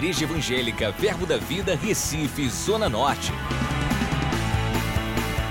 Igreja 0.00 0.24
Evangélica 0.24 0.90
Verbo 0.92 1.26
da 1.26 1.36
Vida, 1.36 1.74
Recife, 1.76 2.48
Zona 2.48 2.88
Norte. 2.88 3.32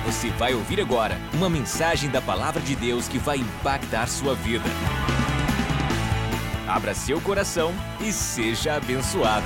Você 0.07 0.31
vai 0.31 0.55
ouvir 0.55 0.81
agora 0.81 1.19
uma 1.35 1.47
mensagem 1.47 2.09
da 2.09 2.19
Palavra 2.19 2.59
de 2.59 2.75
Deus 2.75 3.07
que 3.07 3.19
vai 3.19 3.37
impactar 3.37 4.07
sua 4.07 4.33
vida. 4.33 4.65
Abra 6.67 6.95
seu 6.95 7.21
coração 7.21 7.71
e 8.01 8.11
seja 8.11 8.73
abençoado. 8.73 9.45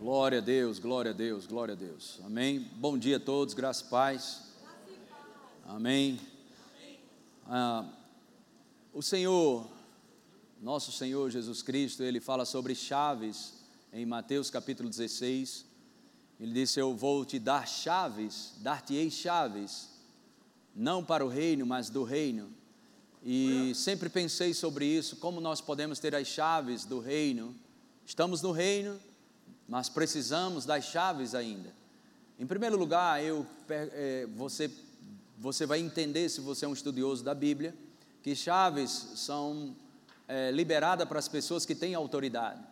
Glória 0.00 0.38
a 0.38 0.42
Deus, 0.42 0.80
glória 0.80 1.12
a 1.12 1.14
Deus, 1.14 1.46
glória 1.46 1.74
a 1.74 1.76
Deus. 1.76 2.20
Amém. 2.26 2.58
Bom 2.74 2.98
dia 2.98 3.18
a 3.18 3.20
todos, 3.20 3.54
graça 3.54 3.84
e 3.86 3.88
paz. 3.88 4.52
Amém. 5.64 6.18
Ah, 7.48 7.84
o 8.92 9.00
Senhor, 9.00 9.75
nosso 10.66 10.90
Senhor 10.90 11.30
Jesus 11.30 11.62
Cristo, 11.62 12.02
ele 12.02 12.18
fala 12.18 12.44
sobre 12.44 12.74
chaves 12.74 13.52
em 13.92 14.04
Mateus 14.04 14.50
capítulo 14.50 14.88
16. 14.88 15.64
Ele 16.40 16.52
disse: 16.52 16.80
Eu 16.80 16.92
vou 16.92 17.24
te 17.24 17.38
dar 17.38 17.68
chaves, 17.68 18.52
dar-te-ei 18.56 19.08
chaves, 19.08 19.88
não 20.74 21.04
para 21.04 21.24
o 21.24 21.28
reino, 21.28 21.64
mas 21.64 21.88
do 21.88 22.02
reino. 22.02 22.50
E 23.24 23.74
sempre 23.76 24.08
pensei 24.08 24.52
sobre 24.52 24.84
isso, 24.86 25.14
como 25.18 25.40
nós 25.40 25.60
podemos 25.60 26.00
ter 26.00 26.16
as 26.16 26.26
chaves 26.26 26.84
do 26.84 26.98
reino. 26.98 27.54
Estamos 28.04 28.42
no 28.42 28.50
reino, 28.50 28.98
mas 29.68 29.88
precisamos 29.88 30.66
das 30.66 30.86
chaves 30.86 31.32
ainda. 31.36 31.72
Em 32.40 32.44
primeiro 32.44 32.76
lugar, 32.76 33.22
eu, 33.22 33.46
é, 33.68 34.26
você, 34.34 34.68
você 35.38 35.64
vai 35.64 35.78
entender, 35.78 36.28
se 36.28 36.40
você 36.40 36.64
é 36.64 36.68
um 36.68 36.74
estudioso 36.74 37.22
da 37.22 37.36
Bíblia, 37.36 37.72
que 38.20 38.34
chaves 38.34 38.90
são 39.14 39.76
é, 40.28 40.50
liberadas 40.50 41.06
para 41.08 41.18
as 41.18 41.28
pessoas 41.28 41.64
que 41.64 41.74
têm 41.74 41.94
autoridade. 41.94 42.62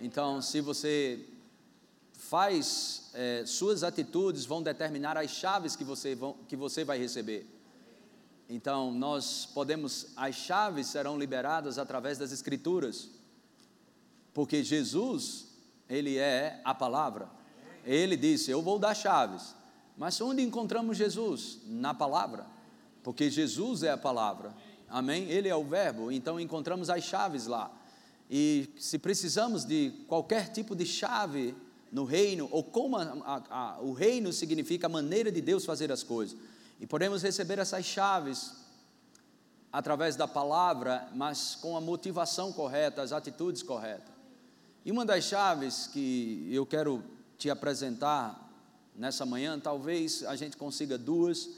Então, 0.00 0.42
se 0.42 0.60
você 0.60 1.24
faz, 2.12 3.10
é, 3.14 3.44
suas 3.46 3.82
atitudes 3.82 4.44
vão 4.44 4.62
determinar 4.62 5.16
as 5.16 5.30
chaves 5.30 5.76
que 5.76 5.84
você, 5.84 6.14
vão, 6.14 6.34
que 6.48 6.56
você 6.56 6.84
vai 6.84 6.98
receber. 6.98 7.46
Então, 8.48 8.92
nós 8.92 9.46
podemos, 9.46 10.08
as 10.16 10.34
chaves 10.34 10.88
serão 10.88 11.18
liberadas 11.18 11.78
através 11.78 12.18
das 12.18 12.32
Escrituras, 12.32 13.08
porque 14.32 14.62
Jesus, 14.62 15.46
Ele 15.88 16.16
é 16.16 16.60
a 16.64 16.74
palavra. 16.74 17.28
Ele 17.84 18.16
disse: 18.16 18.50
Eu 18.50 18.62
vou 18.62 18.78
dar 18.78 18.94
chaves. 18.94 19.54
Mas 19.96 20.20
onde 20.20 20.42
encontramos 20.42 20.96
Jesus? 20.96 21.58
Na 21.64 21.94
palavra, 21.94 22.46
porque 23.02 23.30
Jesus 23.30 23.82
é 23.82 23.90
a 23.90 23.96
palavra, 23.96 24.54
amém? 24.88 25.28
Ele 25.30 25.48
é 25.48 25.56
o 25.56 25.64
Verbo, 25.64 26.10
então 26.10 26.38
encontramos 26.38 26.90
as 26.90 27.04
chaves 27.04 27.46
lá. 27.46 27.70
E 28.30 28.68
se 28.78 28.98
precisamos 28.98 29.64
de 29.64 29.92
qualquer 30.08 30.50
tipo 30.50 30.74
de 30.74 30.84
chave 30.84 31.54
no 31.92 32.04
reino, 32.04 32.48
ou 32.50 32.62
como 32.62 32.96
a, 32.96 33.02
a, 33.02 33.42
a, 33.50 33.80
o 33.80 33.92
reino 33.92 34.32
significa 34.32 34.86
a 34.86 34.90
maneira 34.90 35.30
de 35.30 35.40
Deus 35.40 35.64
fazer 35.64 35.92
as 35.92 36.02
coisas, 36.02 36.36
e 36.80 36.86
podemos 36.86 37.22
receber 37.22 37.58
essas 37.58 37.84
chaves 37.84 38.52
através 39.72 40.16
da 40.16 40.26
palavra, 40.26 41.08
mas 41.14 41.54
com 41.54 41.76
a 41.76 41.80
motivação 41.80 42.52
correta, 42.52 43.02
as 43.02 43.12
atitudes 43.12 43.62
corretas. 43.62 44.14
E 44.84 44.90
uma 44.90 45.04
das 45.04 45.24
chaves 45.24 45.86
que 45.86 46.48
eu 46.50 46.64
quero 46.64 47.02
te 47.36 47.50
apresentar 47.50 48.42
nessa 48.94 49.26
manhã, 49.26 49.58
talvez 49.58 50.24
a 50.24 50.36
gente 50.36 50.56
consiga 50.56 50.96
duas, 50.96 51.48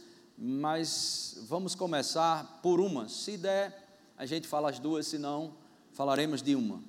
mas 0.41 1.37
vamos 1.49 1.75
começar 1.75 2.61
por 2.63 2.79
uma. 2.81 3.09
Se 3.09 3.37
der, 3.37 3.99
a 4.17 4.25
gente 4.25 4.47
fala 4.47 4.71
as 4.71 4.79
duas, 4.79 5.09
se 5.09 5.19
não, 5.19 5.55
falaremos 5.93 6.41
de 6.41 6.55
uma. 6.55 6.81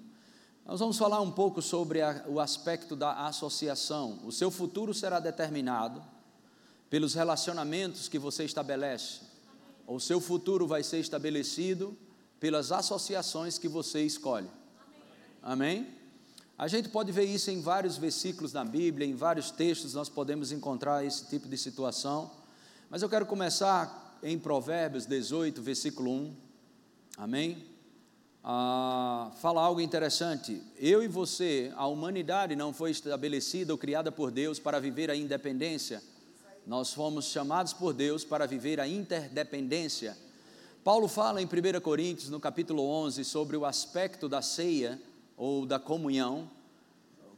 Nós 0.63 0.79
vamos 0.79 0.99
falar 0.99 1.19
um 1.19 1.31
pouco 1.31 1.63
sobre 1.63 1.99
a, 1.99 2.23
o 2.27 2.39
aspecto 2.39 2.95
da 2.95 3.25
associação. 3.25 4.19
O 4.23 4.31
seu 4.31 4.51
futuro 4.51 4.93
será 4.93 5.19
determinado 5.19 6.03
pelos 6.91 7.15
relacionamentos 7.15 8.07
que 8.07 8.19
você 8.19 8.43
estabelece. 8.43 9.21
O 9.87 9.99
seu 9.99 10.21
futuro 10.21 10.67
vai 10.67 10.83
ser 10.83 10.99
estabelecido 10.99 11.97
pelas 12.39 12.71
associações 12.71 13.57
que 13.57 13.67
você 13.67 14.03
escolhe. 14.03 14.49
Amém? 15.41 15.87
A 16.55 16.67
gente 16.67 16.89
pode 16.89 17.11
ver 17.11 17.23
isso 17.23 17.49
em 17.49 17.61
vários 17.61 17.97
versículos 17.97 18.53
na 18.53 18.63
Bíblia, 18.63 19.07
em 19.07 19.15
vários 19.15 19.49
textos 19.49 19.95
nós 19.95 20.09
podemos 20.09 20.51
encontrar 20.51 21.03
esse 21.03 21.25
tipo 21.25 21.47
de 21.47 21.57
situação. 21.57 22.29
Mas 22.89 23.01
eu 23.01 23.09
quero 23.09 23.25
começar 23.25 24.17
em 24.23 24.37
Provérbios 24.37 25.05
18, 25.05 25.61
versículo 25.61 26.11
1. 26.11 26.35
Amém? 27.17 27.65
Ah, 28.43 29.31
fala 29.41 29.61
algo 29.61 29.79
interessante. 29.79 30.61
Eu 30.77 31.03
e 31.03 31.07
você, 31.07 31.71
a 31.75 31.85
humanidade 31.87 32.55
não 32.55 32.73
foi 32.73 32.91
estabelecida 32.91 33.73
ou 33.73 33.77
criada 33.77 34.11
por 34.11 34.31
Deus 34.31 34.59
para 34.59 34.79
viver 34.79 35.11
a 35.11 35.15
independência 35.15 36.01
nós 36.69 36.93
fomos 36.93 37.25
chamados 37.25 37.73
por 37.73 37.93
Deus 37.93 38.23
para 38.23 38.45
viver 38.45 38.79
a 38.79 38.87
interdependência. 38.87 40.15
Paulo 40.83 41.07
fala 41.07 41.41
em 41.41 41.45
1 41.45 41.81
Coríntios, 41.81 42.29
no 42.29 42.39
capítulo 42.39 42.83
11, 42.83 43.25
sobre 43.25 43.57
o 43.57 43.65
aspecto 43.65 44.29
da 44.29 44.39
ceia 44.43 45.01
ou 45.35 45.65
da 45.65 45.79
comunhão. 45.79 46.47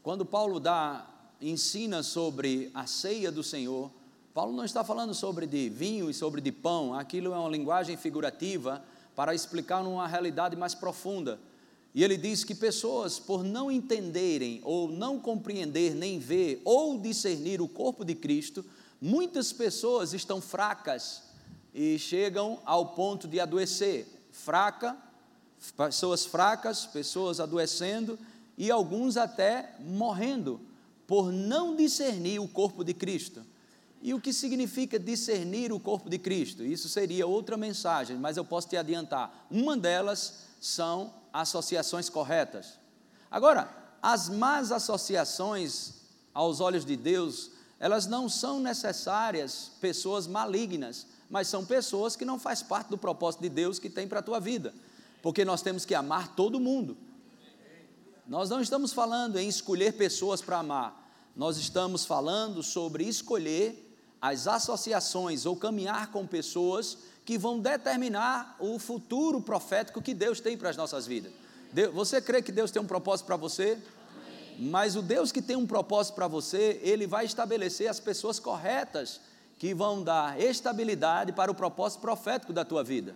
Quando 0.04 0.26
Paulo 0.26 0.60
dá, 0.60 1.08
ensina 1.40 2.04
sobre 2.04 2.70
a 2.74 2.86
ceia 2.86 3.32
do 3.32 3.42
Senhor, 3.42 3.90
Paulo 4.34 4.54
não 4.54 4.64
está 4.64 4.84
falando 4.84 5.14
sobre 5.14 5.46
de 5.46 5.70
vinho 5.70 6.10
e 6.10 6.14
sobre 6.14 6.42
de 6.42 6.52
pão, 6.52 6.94
aquilo 6.94 7.34
é 7.34 7.38
uma 7.38 7.50
linguagem 7.50 7.98
figurativa 7.98 8.84
para 9.16 9.36
explicar 9.36 9.82
uma 9.82 10.08
realidade 10.08 10.56
mais 10.56 10.74
profunda. 10.74 11.40
E 11.94 12.04
ele 12.04 12.16
diz 12.16 12.44
que 12.44 12.56
pessoas, 12.56 13.20
por 13.20 13.44
não 13.44 13.70
entenderem 13.70 14.62
ou 14.64 14.88
não 14.88 15.20
compreender, 15.20 15.94
nem 15.94 16.20
ver 16.20 16.62
ou 16.64 16.98
discernir 16.98 17.62
o 17.62 17.68
corpo 17.68 18.06
de 18.06 18.16
Cristo, 18.16 18.64
Muitas 19.04 19.52
pessoas 19.52 20.14
estão 20.14 20.40
fracas 20.40 21.24
e 21.74 21.98
chegam 21.98 22.60
ao 22.64 22.90
ponto 22.90 23.28
de 23.28 23.40
adoecer. 23.40 24.06
Fraca, 24.32 24.96
pessoas 25.76 26.24
fracas, 26.24 26.86
pessoas 26.86 27.40
adoecendo 27.40 28.20
e 28.56 28.70
alguns 28.70 29.18
até 29.18 29.74
morrendo 29.80 30.62
por 31.08 31.32
não 31.32 31.76
discernir 31.76 32.38
o 32.38 32.48
corpo 32.48 32.84
de 32.84 32.94
Cristo. 32.94 33.44
E 34.02 34.14
o 34.14 34.20
que 34.20 34.34
significa 34.34 34.98
discernir 34.98 35.72
o 35.72 35.80
corpo 35.80 36.10
de 36.10 36.18
Cristo? 36.18 36.64
Isso 36.64 36.90
seria 36.90 37.28
outra 37.28 37.56
mensagem, 37.56 38.18
mas 38.18 38.36
eu 38.36 38.44
posso 38.44 38.68
te 38.68 38.76
adiantar. 38.76 39.46
Uma 39.50 39.78
delas 39.78 40.48
são 40.60 41.14
associações 41.32 42.10
corretas. 42.10 42.80
Agora, 43.30 43.70
as 44.02 44.28
más 44.28 44.72
associações, 44.72 45.94
aos 46.34 46.60
olhos 46.60 46.84
de 46.84 46.96
Deus, 46.96 47.52
elas 47.80 48.08
não 48.08 48.28
são 48.28 48.60
necessárias 48.60 49.72
pessoas 49.80 50.26
malignas, 50.26 51.06
mas 51.30 51.48
são 51.48 51.64
pessoas 51.64 52.16
que 52.16 52.26
não 52.26 52.40
faz 52.40 52.64
parte 52.64 52.90
do 52.90 52.98
propósito 52.98 53.42
de 53.42 53.50
Deus 53.50 53.78
que 53.78 53.90
tem 53.90 54.08
para 54.08 54.20
a 54.20 54.24
tua 54.24 54.40
vida, 54.40 54.74
porque 55.22 55.46
nós 55.46 55.62
temos 55.62 55.86
que 55.86 55.94
amar 55.94 56.36
todo 56.36 56.60
mundo. 56.60 56.98
Nós 58.28 58.50
não 58.50 58.62
estamos 58.62 58.94
falando 58.94 59.38
em 59.38 59.48
escolher 59.48 59.94
pessoas 59.94 60.42
para 60.42 60.60
amar, 60.60 61.32
nós 61.36 61.58
estamos 61.58 62.04
falando 62.04 62.64
sobre 62.64 63.04
escolher 63.06 63.91
as 64.22 64.48
associações 64.48 65.46
ou 65.46 65.56
caminhar 65.56 66.12
com 66.12 66.28
pessoas 66.28 66.98
que 67.26 67.38
vão 67.38 67.60
determinar 67.60 68.56
o 68.60 68.78
futuro 68.78 69.42
profético 69.42 70.02
que 70.02 70.14
Deus 70.14 70.40
tem 70.40 70.58
para 70.58 70.70
as 70.70 70.78
nossas 70.78 71.08
vidas. 71.08 71.32
Você 71.94 72.22
crê 72.22 72.42
que 72.42 72.52
Deus 72.52 72.70
tem 72.70 72.82
um 72.82 72.86
propósito 72.86 73.26
para 73.26 73.38
você? 73.38 73.80
Mas 74.60 74.96
o 74.96 75.02
Deus 75.02 75.32
que 75.32 75.42
tem 75.42 75.56
um 75.56 75.66
propósito 75.66 76.14
para 76.16 76.28
você, 76.28 76.80
ele 76.84 77.08
vai 77.08 77.26
estabelecer 77.26 77.90
as 77.90 78.00
pessoas 78.00 78.40
corretas 78.40 79.22
que 79.58 79.74
vão 79.74 80.04
dar 80.04 80.40
estabilidade 80.40 81.32
para 81.32 81.52
o 81.52 81.56
propósito 81.56 82.02
profético 82.02 82.54
da 82.54 82.66
tua 82.66 82.84
vida. 82.84 83.16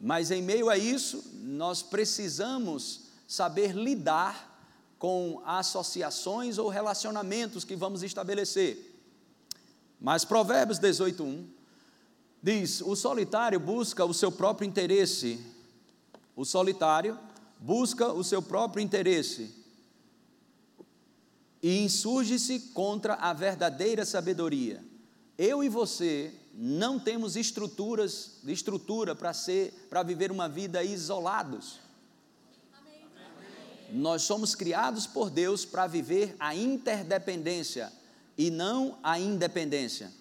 Mas 0.00 0.30
em 0.30 0.42
meio 0.42 0.68
a 0.68 0.76
isso, 0.76 1.24
nós 1.42 1.80
precisamos 1.82 3.02
saber 3.28 3.72
lidar 3.72 4.50
com 4.98 5.40
associações 5.46 6.58
ou 6.58 6.68
relacionamentos 6.68 7.64
que 7.64 7.76
vamos 7.76 8.02
estabelecer. 8.02 8.91
Mas 10.02 10.24
Provérbios 10.24 10.80
18:1 10.80 11.46
diz: 12.42 12.80
"O 12.80 12.96
solitário 12.96 13.60
busca 13.60 14.04
o 14.04 14.12
seu 14.12 14.32
próprio 14.32 14.66
interesse. 14.66 15.38
O 16.34 16.44
solitário 16.44 17.16
busca 17.60 18.12
o 18.12 18.24
seu 18.24 18.42
próprio 18.42 18.82
interesse 18.82 19.54
e 21.62 21.84
insurge-se 21.84 22.58
contra 22.74 23.14
a 23.14 23.32
verdadeira 23.32 24.04
sabedoria. 24.04 24.84
Eu 25.38 25.62
e 25.62 25.68
você 25.68 26.34
não 26.52 26.98
temos 26.98 27.36
estruturas, 27.36 28.40
estrutura 28.44 29.14
para 29.14 29.32
ser, 29.32 29.72
para 29.88 30.02
viver 30.02 30.32
uma 30.32 30.48
vida 30.48 30.82
isolados. 30.82 31.78
Amém. 32.72 33.06
Nós 33.92 34.22
somos 34.22 34.56
criados 34.56 35.06
por 35.06 35.30
Deus 35.30 35.64
para 35.64 35.86
viver 35.86 36.34
a 36.40 36.56
interdependência 36.56 37.92
e 38.36 38.50
não 38.50 38.98
a 39.02 39.18
independência. 39.18 40.12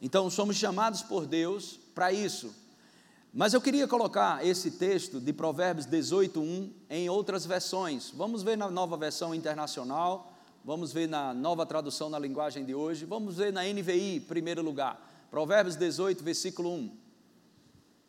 Então 0.00 0.30
somos 0.30 0.56
chamados 0.56 1.02
por 1.02 1.26
Deus 1.26 1.78
para 1.94 2.12
isso. 2.12 2.54
Mas 3.32 3.54
eu 3.54 3.60
queria 3.60 3.86
colocar 3.86 4.44
esse 4.44 4.72
texto 4.72 5.20
de 5.20 5.32
Provérbios 5.32 5.86
18:1 5.86 6.70
em 6.88 7.08
outras 7.08 7.46
versões. 7.46 8.10
Vamos 8.10 8.42
ver 8.42 8.56
na 8.56 8.70
nova 8.70 8.96
versão 8.96 9.34
internacional, 9.34 10.32
vamos 10.64 10.92
ver 10.92 11.08
na 11.08 11.32
nova 11.32 11.64
tradução 11.64 12.10
na 12.10 12.18
linguagem 12.18 12.64
de 12.64 12.74
hoje, 12.74 13.04
vamos 13.04 13.36
ver 13.36 13.52
na 13.52 13.62
NVI, 13.62 14.20
primeiro 14.20 14.62
lugar. 14.62 15.08
Provérbios 15.30 15.76
18, 15.76 16.24
versículo 16.24 16.70
1. 16.74 16.90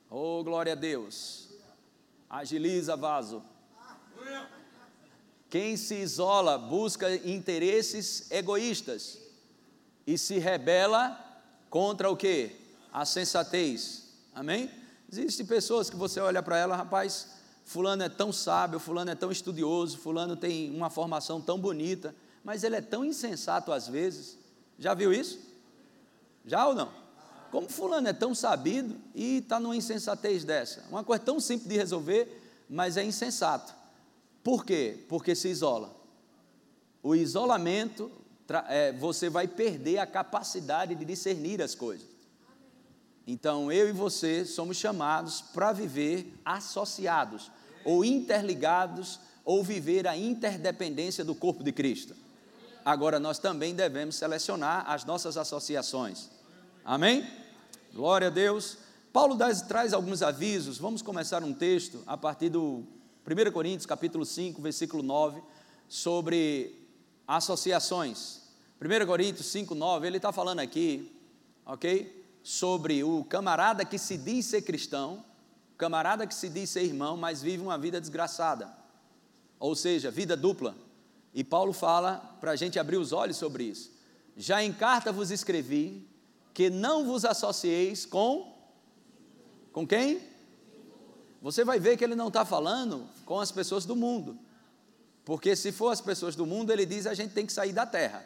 Oh, 0.09 0.43
glória 0.43 0.73
a 0.73 0.75
Deus. 0.75 1.49
Agiliza, 2.27 2.95
vaso. 2.95 3.43
Quem 5.49 5.77
se 5.77 5.95
isola 5.95 6.57
busca 6.57 7.13
interesses 7.27 8.31
egoístas 8.31 9.20
e 10.05 10.17
se 10.17 10.37
rebela 10.39 11.19
contra 11.69 12.09
o 12.09 12.17
que? 12.17 12.55
A 12.91 13.05
sensatez. 13.05 14.09
Amém? 14.33 14.69
Existem 15.11 15.45
pessoas 15.45 15.89
que 15.89 15.95
você 15.95 16.19
olha 16.19 16.41
para 16.41 16.57
ela, 16.57 16.75
rapaz, 16.75 17.29
fulano 17.65 18.03
é 18.03 18.09
tão 18.09 18.31
sábio, 18.31 18.79
fulano 18.79 19.11
é 19.11 19.15
tão 19.15 19.31
estudioso, 19.31 19.97
fulano 19.97 20.35
tem 20.35 20.73
uma 20.75 20.89
formação 20.89 21.41
tão 21.41 21.59
bonita, 21.59 22.15
mas 22.43 22.63
ele 22.63 22.75
é 22.75 22.81
tão 22.81 23.03
insensato 23.03 23.71
às 23.71 23.87
vezes. 23.87 24.37
Já 24.79 24.93
viu 24.93 25.13
isso? 25.13 25.39
Já 26.45 26.67
ou 26.67 26.73
não? 26.73 26.91
Como 27.51 27.69
fulano 27.69 28.07
é 28.07 28.13
tão 28.13 28.33
sabido 28.33 28.95
e 29.13 29.37
está 29.37 29.59
numa 29.59 29.75
insensatez 29.75 30.45
dessa? 30.45 30.85
Uma 30.89 31.03
coisa 31.03 31.23
tão 31.23 31.39
simples 31.39 31.69
de 31.69 31.77
resolver, 31.77 32.41
mas 32.69 32.95
é 32.95 33.03
insensato. 33.03 33.73
Por 34.41 34.65
quê? 34.65 35.03
Porque 35.09 35.35
se 35.35 35.49
isola. 35.49 35.93
O 37.03 37.13
isolamento, 37.13 38.09
é, 38.67 38.91
você 38.91 39.29
vai 39.29 39.47
perder 39.47 39.97
a 39.99 40.05
capacidade 40.05 40.95
de 40.95 41.05
discernir 41.05 41.61
as 41.61 41.75
coisas. 41.75 42.07
Então, 43.25 43.71
eu 43.71 43.87
e 43.87 43.91
você 43.91 44.45
somos 44.45 44.77
chamados 44.77 45.41
para 45.41 45.71
viver 45.71 46.33
associados, 46.43 47.51
ou 47.85 48.03
interligados, 48.03 49.19
ou 49.45 49.63
viver 49.63 50.07
a 50.07 50.17
interdependência 50.17 51.23
do 51.23 51.35
corpo 51.35 51.63
de 51.63 51.71
Cristo. 51.71 52.15
Agora, 52.83 53.19
nós 53.19 53.37
também 53.37 53.75
devemos 53.75 54.15
selecionar 54.15 54.89
as 54.89 55.05
nossas 55.05 55.37
associações. 55.37 56.29
Amém? 56.83 57.27
Glória 57.93 58.27
a 58.27 58.31
Deus. 58.31 58.77
Paulo 59.13 59.37
traz 59.67 59.93
alguns 59.93 60.21
avisos. 60.21 60.77
Vamos 60.77 61.01
começar 61.01 61.43
um 61.43 61.53
texto 61.53 62.01
a 62.07 62.17
partir 62.17 62.49
do 62.49 62.83
1 63.25 63.51
Coríntios, 63.51 63.85
capítulo 63.85 64.25
5, 64.25 64.61
versículo 64.61 65.03
9, 65.03 65.41
sobre 65.87 66.75
associações. 67.27 68.40
1 68.81 69.05
Coríntios 69.05 69.47
5, 69.47 69.75
9, 69.75 70.07
ele 70.07 70.17
está 70.17 70.31
falando 70.31 70.59
aqui, 70.59 71.11
ok? 71.65 72.21
sobre 72.43 73.03
o 73.03 73.23
camarada 73.23 73.85
que 73.85 73.97
se 73.97 74.17
diz 74.17 74.45
ser 74.47 74.61
cristão, 74.63 75.23
camarada 75.77 76.25
que 76.25 76.33
se 76.33 76.49
diz 76.49 76.69
ser 76.69 76.83
irmão, 76.83 77.15
mas 77.17 77.41
vive 77.41 77.61
uma 77.61 77.77
vida 77.77 77.99
desgraçada, 77.99 78.71
ou 79.59 79.75
seja, 79.75 80.09
vida 80.09 80.35
dupla. 80.35 80.75
E 81.33 81.43
Paulo 81.43 81.71
fala 81.71 82.17
para 82.39 82.51
a 82.51 82.55
gente 82.55 82.79
abrir 82.79 82.97
os 82.97 83.11
olhos 83.11 83.37
sobre 83.37 83.63
isso. 83.63 83.91
Já 84.35 84.63
em 84.63 84.73
carta 84.73 85.11
vos 85.11 85.31
escrevi 85.31 86.07
que 86.53 86.69
não 86.69 87.05
vos 87.05 87.23
associeis 87.23 88.05
com. 88.05 88.51
Com 89.71 89.87
quem? 89.87 90.21
Você 91.41 91.63
vai 91.63 91.79
ver 91.79 91.97
que 91.97 92.03
ele 92.03 92.15
não 92.15 92.27
está 92.27 92.43
falando 92.43 93.07
com 93.25 93.39
as 93.39 93.51
pessoas 93.51 93.85
do 93.85 93.95
mundo. 93.95 94.37
Porque 95.23 95.55
se 95.55 95.71
for 95.71 95.89
as 95.89 96.01
pessoas 96.01 96.35
do 96.35 96.45
mundo, 96.45 96.71
ele 96.71 96.85
diz 96.85 97.05
a 97.07 97.13
gente 97.13 97.33
tem 97.33 97.45
que 97.45 97.53
sair 97.53 97.71
da 97.71 97.85
terra. 97.85 98.25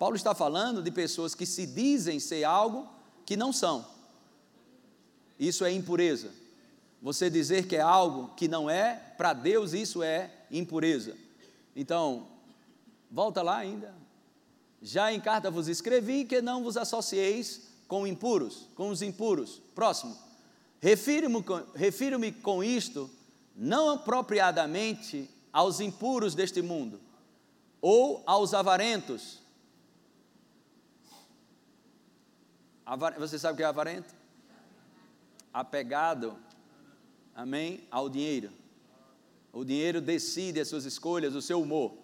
Paulo 0.00 0.16
está 0.16 0.34
falando 0.34 0.82
de 0.82 0.90
pessoas 0.90 1.34
que 1.34 1.44
se 1.44 1.66
dizem 1.66 2.18
ser 2.18 2.42
algo 2.42 2.88
que 3.26 3.36
não 3.36 3.52
são. 3.52 3.86
Isso 5.38 5.62
é 5.62 5.70
impureza. 5.70 6.30
Você 7.02 7.28
dizer 7.28 7.68
que 7.68 7.76
é 7.76 7.82
algo 7.82 8.34
que 8.34 8.48
não 8.48 8.70
é, 8.70 8.94
para 9.18 9.34
Deus 9.34 9.74
isso 9.74 10.02
é 10.02 10.30
impureza. 10.50 11.14
Então, 11.76 12.26
volta 13.10 13.42
lá 13.42 13.58
ainda. 13.58 13.94
Já 14.80 15.12
em 15.12 15.20
carta 15.20 15.50
vos 15.50 15.68
escrevi 15.68 16.24
que 16.24 16.40
não 16.40 16.64
vos 16.64 16.78
associeis 16.78 17.68
com 17.86 18.06
impuros, 18.06 18.68
com 18.74 18.88
os 18.88 19.02
impuros. 19.02 19.60
Próximo. 19.74 20.16
Refiro-me 20.80 21.44
refiro 21.74 22.18
com 22.40 22.64
isto 22.64 23.10
não 23.54 23.90
apropriadamente 23.90 25.28
aos 25.52 25.78
impuros 25.78 26.34
deste 26.34 26.62
mundo, 26.62 26.98
ou 27.82 28.22
aos 28.24 28.54
avarentos, 28.54 29.39
Você 33.18 33.38
sabe 33.38 33.54
o 33.54 33.56
que 33.56 33.62
é 33.62 33.66
avarento? 33.66 34.14
Apegado, 35.52 36.36
amém, 37.34 37.86
ao 37.90 38.08
dinheiro. 38.08 38.50
O 39.52 39.64
dinheiro 39.64 40.00
decide 40.00 40.60
as 40.60 40.68
suas 40.68 40.84
escolhas, 40.84 41.34
o 41.34 41.42
seu 41.42 41.60
humor. 41.60 41.94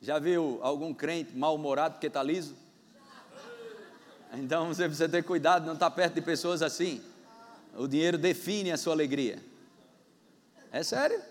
Já 0.00 0.18
viu 0.18 0.58
algum 0.62 0.92
crente 0.92 1.34
mal-humorado 1.34 1.94
porque 1.94 2.06
está 2.06 2.22
liso? 2.22 2.54
Então 4.34 4.68
você 4.68 4.84
precisa 4.84 5.08
ter 5.08 5.22
cuidado, 5.22 5.64
não 5.64 5.74
estar 5.74 5.90
tá 5.90 5.96
perto 5.96 6.14
de 6.14 6.20
pessoas 6.20 6.60
assim. 6.60 7.02
O 7.74 7.86
dinheiro 7.86 8.18
define 8.18 8.70
a 8.70 8.76
sua 8.76 8.92
alegria. 8.92 9.42
É 10.70 10.82
sério? 10.82 11.22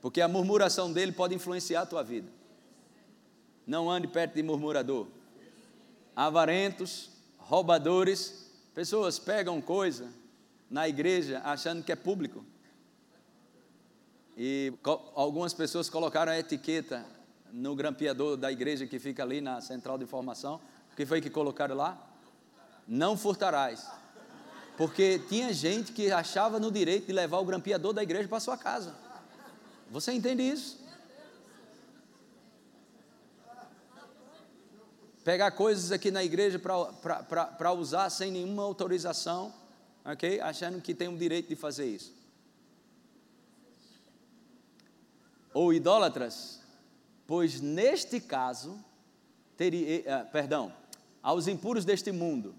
Porque 0.00 0.20
a 0.20 0.28
murmuração 0.28 0.92
dele 0.92 1.12
pode 1.12 1.34
influenciar 1.34 1.82
a 1.82 1.86
tua 1.86 2.02
vida. 2.02 2.28
Não 3.66 3.90
ande 3.90 4.08
perto 4.08 4.34
de 4.34 4.42
murmurador. 4.42 5.06
Avarentos, 6.14 7.15
roubadores, 7.48 8.50
pessoas 8.74 9.18
pegam 9.18 9.60
coisa 9.60 10.08
na 10.68 10.88
igreja 10.88 11.40
achando 11.44 11.82
que 11.82 11.92
é 11.92 11.96
público. 11.96 12.44
E 14.36 14.72
algumas 15.14 15.54
pessoas 15.54 15.88
colocaram 15.88 16.32
a 16.32 16.38
etiqueta 16.38 17.06
no 17.52 17.74
grampeador 17.74 18.36
da 18.36 18.50
igreja 18.50 18.86
que 18.86 18.98
fica 18.98 19.22
ali 19.22 19.40
na 19.40 19.60
central 19.60 19.96
de 19.96 20.04
informação. 20.04 20.60
O 20.92 20.96
que 20.96 21.06
foi 21.06 21.20
que 21.20 21.30
colocaram 21.30 21.76
lá? 21.76 21.96
Não 22.86 23.16
furtarás. 23.16 23.86
Porque 24.76 25.20
tinha 25.28 25.52
gente 25.52 25.92
que 25.92 26.10
achava 26.10 26.60
no 26.60 26.70
direito 26.70 27.06
de 27.06 27.12
levar 27.12 27.38
o 27.38 27.44
grampeador 27.44 27.92
da 27.92 28.02
igreja 28.02 28.28
para 28.28 28.40
sua 28.40 28.58
casa. 28.58 28.94
Você 29.90 30.12
entende 30.12 30.42
isso? 30.42 30.84
Pegar 35.26 35.50
coisas 35.50 35.90
aqui 35.90 36.08
na 36.12 36.22
igreja 36.22 36.56
para 36.56 37.72
usar 37.72 38.08
sem 38.10 38.30
nenhuma 38.30 38.62
autorização, 38.62 39.52
ok? 40.04 40.38
Achando 40.38 40.80
que 40.80 40.94
tem 40.94 41.08
o 41.08 41.18
direito 41.18 41.48
de 41.48 41.56
fazer 41.56 41.86
isso. 41.86 42.14
Ou 45.52 45.74
idólatras, 45.74 46.60
pois 47.26 47.60
neste 47.60 48.20
caso, 48.20 48.78
teria, 49.56 50.04
eh, 50.06 50.24
perdão, 50.30 50.72
aos 51.20 51.48
impuros 51.48 51.84
deste 51.84 52.12
mundo, 52.12 52.54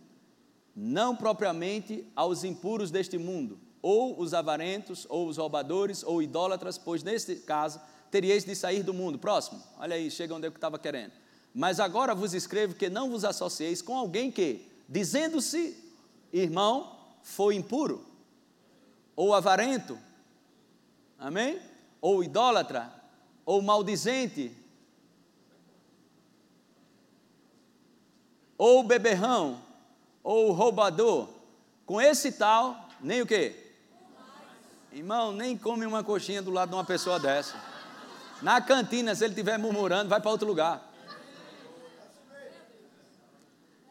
não 0.75 1.15
propriamente 1.15 2.05
aos 2.13 2.43
impuros 2.43 2.91
deste 2.91 3.17
mundo, 3.17 3.57
ou 3.81 4.19
os 4.19 4.33
avarentos, 4.33 5.07
ou 5.07 5.29
os 5.29 5.38
roubadores, 5.38 6.03
ou 6.03 6.21
idólatras, 6.21 6.77
pois 6.77 7.01
neste 7.01 7.38
caso 7.38 7.79
teríeis 8.12 8.43
de 8.43 8.53
sair 8.53 8.83
do 8.83 8.93
mundo. 8.93 9.17
Próximo, 9.17 9.63
olha 9.79 9.95
aí, 9.95 10.12
chega 10.12 10.36
onde 10.36 10.47
eu 10.47 10.51
estava 10.51 10.77
querendo. 10.77 11.13
Mas 11.57 11.79
agora 11.79 12.13
vos 12.13 12.35
escrevo 12.35 12.75
que 12.75 12.87
não 12.87 13.09
vos 13.09 13.25
associeis 13.25 13.81
com 13.81 13.97
alguém 13.97 14.31
que, 14.31 14.63
dizendo-se 14.87 15.75
irmão, 16.31 16.95
foi 17.23 17.55
impuro, 17.55 18.05
ou 19.15 19.33
avarento, 19.33 19.97
amém? 21.17 21.59
Ou 21.99 22.23
idólatra, 22.23 22.93
ou 23.43 23.59
maldizente, 23.59 24.55
ou 28.55 28.83
beberrão, 28.83 29.59
ou 30.23 30.51
roubador. 30.51 31.27
Com 31.87 31.99
esse 31.99 32.33
tal, 32.33 32.87
nem 33.01 33.23
o 33.23 33.25
quê? 33.25 33.73
Irmão, 34.93 35.31
nem 35.31 35.57
come 35.57 35.87
uma 35.87 36.03
coxinha 36.03 36.43
do 36.43 36.51
lado 36.51 36.69
de 36.69 36.75
uma 36.75 36.85
pessoa 36.85 37.19
dessa. 37.19 37.59
Na 38.43 38.61
cantina, 38.61 39.15
se 39.15 39.23
ele 39.23 39.33
estiver 39.33 39.57
murmurando, 39.57 40.07
vai 40.07 40.21
para 40.21 40.29
outro 40.29 40.47
lugar. 40.47 40.87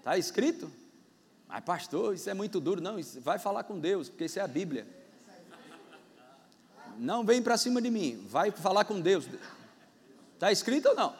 Está 0.06 0.16
escrito? 0.16 0.70
Mas, 1.48 1.64
pastor, 1.64 2.14
isso 2.14 2.30
é 2.30 2.32
muito 2.32 2.60
duro. 2.60 2.80
Não, 2.80 2.94
vai 3.22 3.40
falar 3.40 3.64
com 3.64 3.76
Deus, 3.76 4.08
porque 4.08 4.26
isso 4.26 4.38
é 4.38 4.42
a 4.42 4.46
Bíblia. 4.46 4.86
Não 6.96 7.24
vem 7.24 7.42
para 7.42 7.56
cima 7.56 7.82
de 7.82 7.90
mim, 7.90 8.24
vai 8.30 8.52
falar 8.52 8.84
com 8.84 9.00
Deus. 9.00 9.26
Está 10.34 10.52
escrito 10.52 10.90
ou 10.90 10.94
não? 10.94 11.16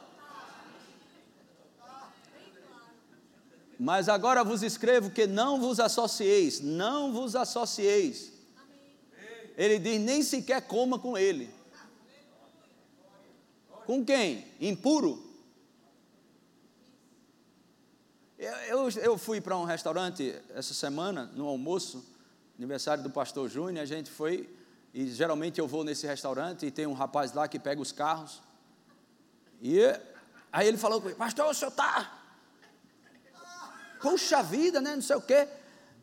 Mas 3.77 4.09
agora 4.09 4.45
vos 4.45 4.63
escrevo 4.63 5.11
que 5.11 5.27
não 5.27 5.61
vos 5.61 5.81
associeis, 5.81 6.61
não 6.61 7.13
vos 7.13 7.35
associeis. 7.35 8.33
Ele 9.57 9.81
diz: 9.81 10.01
nem 10.01 10.23
sequer 10.23 10.63
coma 10.63 10.97
com 10.97 11.19
ele. 11.19 11.51
Com 13.85 14.05
quem? 14.05 14.47
Impuro? 14.61 15.26
Eu, 18.39 18.91
eu, 18.91 19.17
fui 19.17 19.41
para 19.41 19.57
um 19.57 19.65
restaurante 19.65 20.39
essa 20.55 20.75
semana, 20.75 21.31
no 21.35 21.47
almoço, 21.47 22.05
aniversário 22.59 23.03
do 23.03 23.09
pastor 23.09 23.49
Júnior, 23.49 23.83
a 23.83 23.87
gente 23.87 24.11
foi, 24.11 24.47
e 24.93 25.07
geralmente 25.07 25.59
eu 25.59 25.67
vou 25.67 25.83
nesse 25.83 26.07
restaurante 26.07 26.67
e 26.67 26.71
tem 26.71 26.87
um 26.87 26.93
rapaz 26.93 27.33
lá 27.33 27.49
que 27.49 27.59
pega 27.59 27.81
os 27.81 27.93
carros. 27.93 28.43
E 29.63 29.81
aí 30.53 30.69
ele 30.69 30.77
falou 30.77 31.01
comigo, 31.01 31.19
pastor, 31.19 31.47
o 31.47 31.55
senhor 31.55 31.71
está. 31.71 32.13
Puxa 34.03 34.43
vida, 34.43 34.83
né? 34.83 34.95
Não 34.95 35.03
sei 35.03 35.17
o 35.17 35.23
quê. 35.23 35.49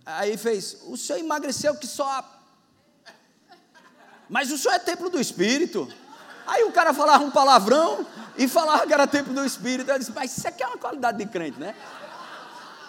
Aí 0.04 0.36
fez, 0.36 0.82
o 0.88 0.98
senhor 0.98 1.20
emagreceu 1.20 1.76
que 1.76 1.86
só. 1.86 2.28
Mas 4.28 4.52
o 4.52 4.58
senhor 4.58 4.74
é 4.74 4.80
templo 4.80 5.08
do 5.08 5.22
Espírito. 5.22 5.88
Aí 6.48 6.64
o 6.64 6.72
cara 6.72 6.96
falava 6.96 7.24
um 7.24 7.30
palavrão 7.30 8.08
e 8.36 8.48
falava 8.48 8.88
que 8.88 8.94
era 8.94 9.06
templo 9.06 9.36
do 9.36 9.46
Espírito. 9.46 9.92
Eu 9.92 10.00
disse, 10.00 10.12
mas 10.12 10.36
isso 10.36 10.48
aqui 10.48 10.64
é 10.64 10.68
uma 10.68 10.80
qualidade 10.80 11.20
de 11.20 11.28
crente, 11.28 11.60
né? 11.60 11.76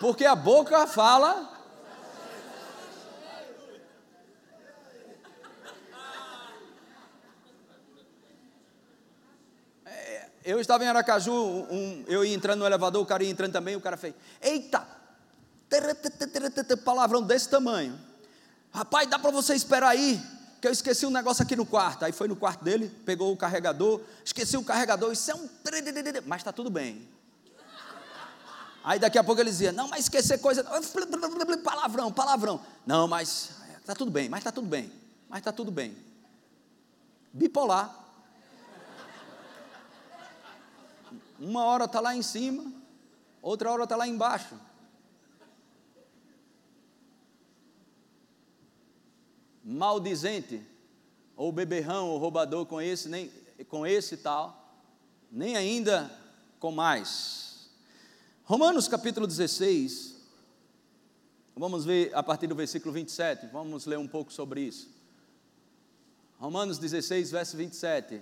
Porque 0.00 0.24
a 0.24 0.34
boca 0.34 0.86
fala. 0.86 1.50
É, 9.86 10.28
eu 10.44 10.60
estava 10.60 10.84
em 10.84 10.88
Aracaju, 10.88 11.32
um, 11.32 12.04
eu 12.06 12.24
ia 12.24 12.34
entrando 12.34 12.60
no 12.60 12.66
elevador, 12.66 13.02
o 13.02 13.06
cara 13.06 13.22
ia 13.22 13.30
entrando 13.30 13.52
também, 13.52 13.76
o 13.76 13.80
cara 13.80 13.96
fez, 13.96 14.14
eita, 14.42 14.86
palavrão 16.84 17.22
desse 17.22 17.48
tamanho. 17.48 17.98
Rapaz, 18.72 19.08
dá 19.08 19.18
para 19.18 19.30
você 19.30 19.54
esperar 19.54 19.90
aí, 19.90 20.20
que 20.60 20.66
eu 20.66 20.72
esqueci 20.72 21.06
um 21.06 21.10
negócio 21.10 21.42
aqui 21.44 21.54
no 21.54 21.64
quarto. 21.64 22.04
Aí 22.04 22.12
foi 22.12 22.26
no 22.26 22.34
quarto 22.34 22.64
dele, 22.64 22.88
pegou 23.06 23.32
o 23.32 23.36
carregador, 23.36 24.00
esqueci 24.24 24.56
o 24.56 24.64
carregador, 24.64 25.12
isso 25.12 25.30
é 25.30 25.34
um. 25.34 25.48
Mas 26.26 26.40
está 26.40 26.52
tudo 26.52 26.70
bem. 26.70 27.08
Aí 28.84 28.98
daqui 28.98 29.18
a 29.18 29.24
pouco 29.24 29.40
ele 29.40 29.50
dizia: 29.50 29.72
Não, 29.72 29.88
mas 29.88 30.04
esquecer 30.04 30.38
coisa. 30.38 30.62
Palavrão, 31.64 32.12
palavrão. 32.12 32.60
Não, 32.86 33.08
mas 33.08 33.50
está 33.80 33.94
tudo 33.94 34.10
bem, 34.10 34.28
mas 34.28 34.40
está 34.40 34.52
tudo 34.52 34.68
bem, 34.68 34.92
mas 35.28 35.38
está 35.38 35.50
tudo 35.50 35.72
bem. 35.72 35.96
Bipolar. 37.32 38.02
Uma 41.40 41.64
hora 41.64 41.86
está 41.86 41.98
lá 41.98 42.14
em 42.14 42.22
cima, 42.22 42.70
outra 43.42 43.70
hora 43.72 43.84
está 43.84 43.96
lá 43.96 44.06
embaixo. 44.06 44.54
maldizente, 49.64 50.60
ou 51.34 51.50
beberrão, 51.50 52.10
ou 52.10 52.18
roubador 52.18 52.66
com 52.66 52.80
esse, 52.80 53.08
nem, 53.08 53.32
com 53.68 53.86
esse 53.86 54.18
tal, 54.18 54.78
nem 55.32 55.56
ainda 55.56 56.10
com 56.60 56.70
mais. 56.70 57.53
Romanos 58.46 58.86
capítulo 58.86 59.26
16, 59.26 60.16
vamos 61.56 61.86
ver 61.86 62.14
a 62.14 62.22
partir 62.22 62.46
do 62.46 62.54
versículo 62.54 62.92
27, 62.92 63.46
vamos 63.46 63.86
ler 63.86 63.98
um 63.98 64.06
pouco 64.06 64.30
sobre 64.30 64.60
isso. 64.60 64.90
Romanos 66.38 66.76
16, 66.76 67.30
verso 67.30 67.56
27. 67.56 68.20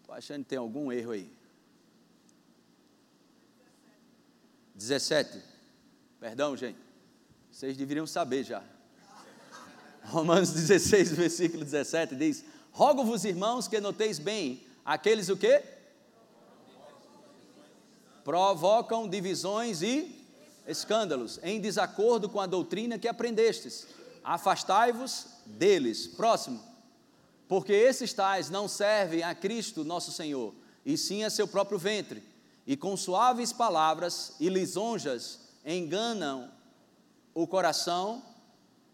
Estou 0.00 0.12
achando 0.12 0.42
que 0.42 0.48
tem 0.48 0.58
algum 0.58 0.90
erro 0.90 1.12
aí. 1.12 1.30
17. 4.74 5.40
Perdão, 6.18 6.56
gente. 6.56 6.80
Vocês 7.52 7.76
deveriam 7.76 8.08
saber 8.08 8.42
já. 8.42 8.60
Romanos 10.02 10.50
16, 10.50 11.12
versículo 11.12 11.64
17 11.64 12.16
diz: 12.16 12.44
Rogo-vos, 12.72 13.24
irmãos, 13.24 13.68
que 13.68 13.80
noteis 13.80 14.18
bem 14.18 14.66
aqueles 14.84 15.28
o 15.28 15.36
quê? 15.36 15.73
Provocam 18.24 19.06
divisões 19.06 19.82
e 19.82 20.24
escândalos, 20.66 21.38
em 21.42 21.60
desacordo 21.60 22.28
com 22.28 22.40
a 22.40 22.46
doutrina 22.46 22.98
que 22.98 23.06
aprendestes. 23.06 23.86
Afastai-vos 24.24 25.26
deles. 25.44 26.06
Próximo. 26.06 26.60
Porque 27.46 27.72
esses 27.72 28.12
tais 28.12 28.48
não 28.48 28.66
servem 28.66 29.22
a 29.22 29.34
Cristo 29.34 29.84
nosso 29.84 30.10
Senhor, 30.10 30.54
e 30.84 30.96
sim 30.96 31.22
a 31.22 31.30
seu 31.30 31.46
próprio 31.46 31.78
ventre, 31.78 32.22
e 32.66 32.76
com 32.76 32.96
suaves 32.96 33.52
palavras 33.52 34.34
e 34.40 34.48
lisonjas 34.48 35.40
enganam 35.64 36.50
o 37.34 37.46
coração 37.46 38.22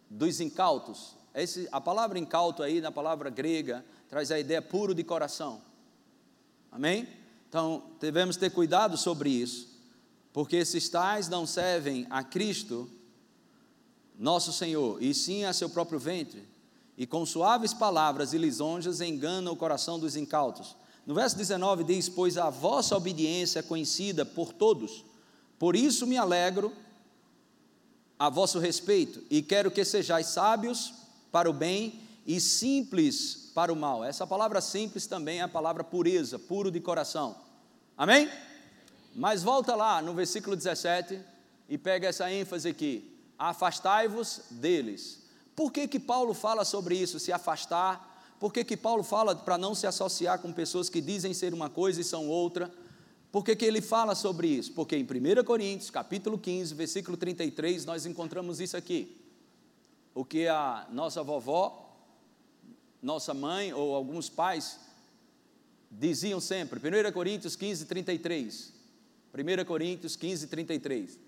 dos 0.09 0.41
incautos. 0.41 1.15
Esse, 1.33 1.69
a 1.71 1.81
palavra 1.81 2.19
incauto 2.19 2.63
aí, 2.63 2.81
na 2.81 2.91
palavra 2.91 3.31
grega, 3.31 3.85
traz 4.09 4.33
a 4.33 4.41
ideia 4.41 4.61
puro 4.61 4.93
de 4.93 5.05
coração. 5.05 5.63
Amém? 6.73 7.20
Então, 7.51 7.83
devemos 7.99 8.37
ter 8.37 8.51
cuidado 8.51 8.97
sobre 8.97 9.29
isso, 9.29 9.69
porque 10.33 10.55
esses 10.55 10.89
tais 10.89 11.29
não 11.29 11.45
servem 11.45 12.07
a 12.09 12.23
Cristo, 12.23 12.89
nosso 14.17 14.53
Senhor, 14.53 15.03
e 15.03 15.13
sim 15.13 15.45
a 15.45 15.53
seu 15.53 15.69
próprio 15.69 15.99
ventre, 15.99 16.49
e 16.97 17.09
com 17.09 17.27
suaves 17.27 17.75
palavras 17.75 18.33
e 18.33 18.39
lisonjas 18.39 19.01
enganam 19.01 19.53
o 19.53 19.57
coração 19.57 19.99
dos 19.99 20.15
incautos. 20.15 20.77
No 21.05 21.13
verso 21.13 21.37
19 21.37 21.83
diz: 21.83 22.09
Pois 22.09 22.39
a 22.39 22.51
vossa 22.51 22.97
obediência 22.97 23.59
é 23.59 23.63
conhecida 23.63 24.25
por 24.25 24.53
todos, 24.53 25.05
por 25.59 25.75
isso 25.75 26.07
me 26.07 26.17
alegro 26.17 26.73
a 28.17 28.29
vosso 28.29 28.61
respeito, 28.61 29.25
e 29.29 29.43
quero 29.43 29.73
que 29.73 29.85
sejais 29.85 30.29
sábios 30.29 30.95
para 31.33 31.51
o 31.51 31.53
bem 31.53 32.01
e 32.25 32.41
simples 32.41 33.40
para 33.51 33.73
o 33.73 33.77
mal. 33.77 34.05
Essa 34.05 34.27
palavra 34.27 34.61
simples 34.61 35.07
também 35.07 35.41
é 35.41 35.43
a 35.43 35.49
palavra 35.49 35.85
pureza, 35.85 36.39
puro 36.39 36.71
de 36.71 36.81
coração. 36.81 37.37
Amém? 37.97 38.31
Mas 39.15 39.43
volta 39.43 39.75
lá 39.75 40.01
no 40.01 40.15
versículo 40.15 40.57
17 40.57 41.21
e 41.69 41.77
pega 41.77 42.09
essa 42.09 42.31
ênfase 42.33 42.69
aqui: 42.69 43.17
afastai-vos 43.39 44.43
deles. 44.51 45.21
Por 45.55 45.73
que, 45.73 45.87
que 45.87 45.99
Paulo 45.99 46.33
fala 46.33 46.65
sobre 46.65 46.97
isso, 46.97 47.19
se 47.19 47.33
afastar? 47.33 48.09
Por 48.39 48.53
que, 48.53 48.65
que 48.65 48.77
Paulo 48.77 49.03
fala 49.03 49.37
para 49.37 49.59
não 49.59 49.75
se 49.75 49.87
associar 49.87 50.39
com 50.39 50.51
pessoas 50.53 50.89
que 50.89 51.01
dizem 51.01 51.35
ser 51.35 51.53
uma 51.53 51.69
coisa 51.69 52.01
e 52.01 52.05
são 52.05 52.29
outra? 52.29 52.73
Por 53.31 53.45
que, 53.45 53.55
que 53.55 53.65
ele 53.65 53.81
fala 53.81 54.15
sobre 54.15 54.49
isso? 54.49 54.73
Porque 54.73 54.97
em 54.97 55.05
1 55.05 55.45
Coríntios, 55.45 55.91
capítulo 55.91 56.39
15, 56.39 56.75
versículo 56.75 57.17
33, 57.17 57.85
nós 57.85 58.07
encontramos 58.07 58.61
isso 58.61 58.77
aqui. 58.77 59.21
O 60.15 60.25
que 60.25 60.49
a 60.49 60.87
nossa 60.91 61.23
vovó, 61.23 61.90
nossa 63.03 63.33
mãe 63.33 63.73
ou 63.73 63.95
alguns 63.95 64.29
pais 64.29 64.79
diziam 65.91 66.41
sempre. 66.41 66.79
1 66.79 67.13
Coríntios 67.13 67.57
15, 67.57 67.87
33. 67.87 68.73
1 69.35 69.65
Coríntios 69.65 70.17
15, 70.17 70.47
33. 70.47 71.19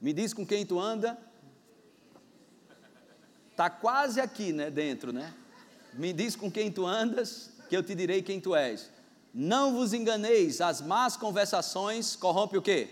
Me 0.00 0.12
diz 0.12 0.34
com 0.34 0.46
quem 0.46 0.66
tu 0.66 0.78
anda. 0.78 1.18
Está 3.50 3.68
quase 3.68 4.20
aqui, 4.20 4.52
né, 4.52 4.70
dentro, 4.70 5.12
né? 5.12 5.34
Me 5.92 6.12
diz 6.12 6.34
com 6.34 6.50
quem 6.50 6.70
tu 6.72 6.86
andas, 6.86 7.50
que 7.68 7.76
eu 7.76 7.82
te 7.82 7.94
direi 7.94 8.22
quem 8.22 8.40
tu 8.40 8.54
és. 8.54 8.90
Não 9.34 9.74
vos 9.74 9.92
enganeis, 9.92 10.60
as 10.60 10.80
más 10.80 11.16
conversações 11.16 12.16
corrompem 12.16 12.58
o 12.58 12.62
quê? 12.62 12.88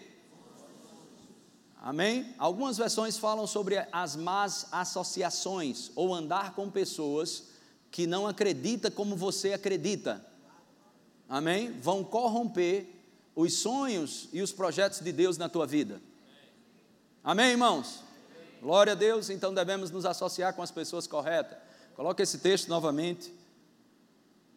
Amém? 1.81 2.35
Algumas 2.39 2.77
versões 2.77 3.17
falam 3.17 3.47
sobre 3.47 3.79
as 3.91 4.15
más 4.15 4.67
associações, 4.71 5.91
ou 5.95 6.15
andar 6.15 6.55
com 6.55 6.71
pessoas 6.71 7.48
que 7.91 8.07
não 8.07 8.27
acreditam 8.27 8.91
como 8.91 9.17
você 9.17 9.53
acredita. 9.53 10.25
Amém? 11.29 11.73
Vão 11.81 12.05
corromper 12.05 12.87
os 13.35 13.55
sonhos 13.55 14.29
e 14.33 14.43
os 14.43 14.53
projetos 14.53 15.01
de 15.01 15.13
Deus 15.13 15.37
na 15.37 15.49
tua 15.49 15.67
vida. 15.67 16.01
Amém, 17.23 17.51
irmãos? 17.51 18.03
Glória 18.61 18.93
a 18.93 18.97
Deus, 18.97 19.31
então 19.31 19.55
devemos 19.55 19.91
nos 19.91 20.05
associar 20.05 20.55
com 20.55 20.63
as 20.63 20.71
pessoas 20.71 21.07
corretas. 21.07 21.59
Coloque 21.95 22.23
esse 22.23 22.39
texto 22.39 22.69
novamente. 22.69 23.33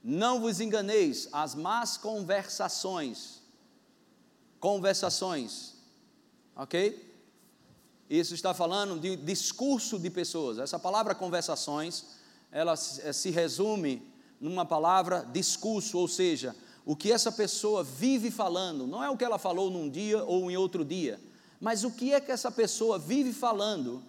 Não 0.04 0.40
vos 0.40 0.60
enganeis, 0.60 1.28
as 1.32 1.54
más 1.54 1.96
conversações, 1.96 3.42
conversações, 4.60 5.76
ok? 6.56 7.12
Isso 8.10 8.34
está 8.34 8.54
falando 8.54 9.00
de 9.00 9.16
discurso 9.16 10.00
de 10.00 10.10
pessoas. 10.10 10.58
Essa 10.58 10.80
palavra 10.80 11.14
conversações, 11.14 12.06
ela 12.52 12.76
se 12.76 13.30
resume 13.30 14.06
numa 14.40 14.66
palavra 14.66 15.26
discurso, 15.32 15.98
ou 15.98 16.08
seja, 16.08 16.56
o 16.86 16.96
que 16.96 17.12
essa 17.12 17.32
pessoa 17.32 17.84
vive 17.84 18.32
falando, 18.32 18.88
não 18.88 19.04
é 19.04 19.10
o 19.10 19.16
que 19.16 19.24
ela 19.24 19.38
falou 19.38 19.70
num 19.70 19.90
dia 19.90 20.24
ou 20.24 20.50
em 20.50 20.58
outro 20.58 20.84
dia, 20.84 21.20
mas 21.60 21.84
o 21.84 21.92
que 21.92 22.12
é 22.12 22.20
que 22.20 22.32
essa 22.32 22.52
pessoa 22.52 22.98
vive 22.98 23.32
falando, 23.32 24.04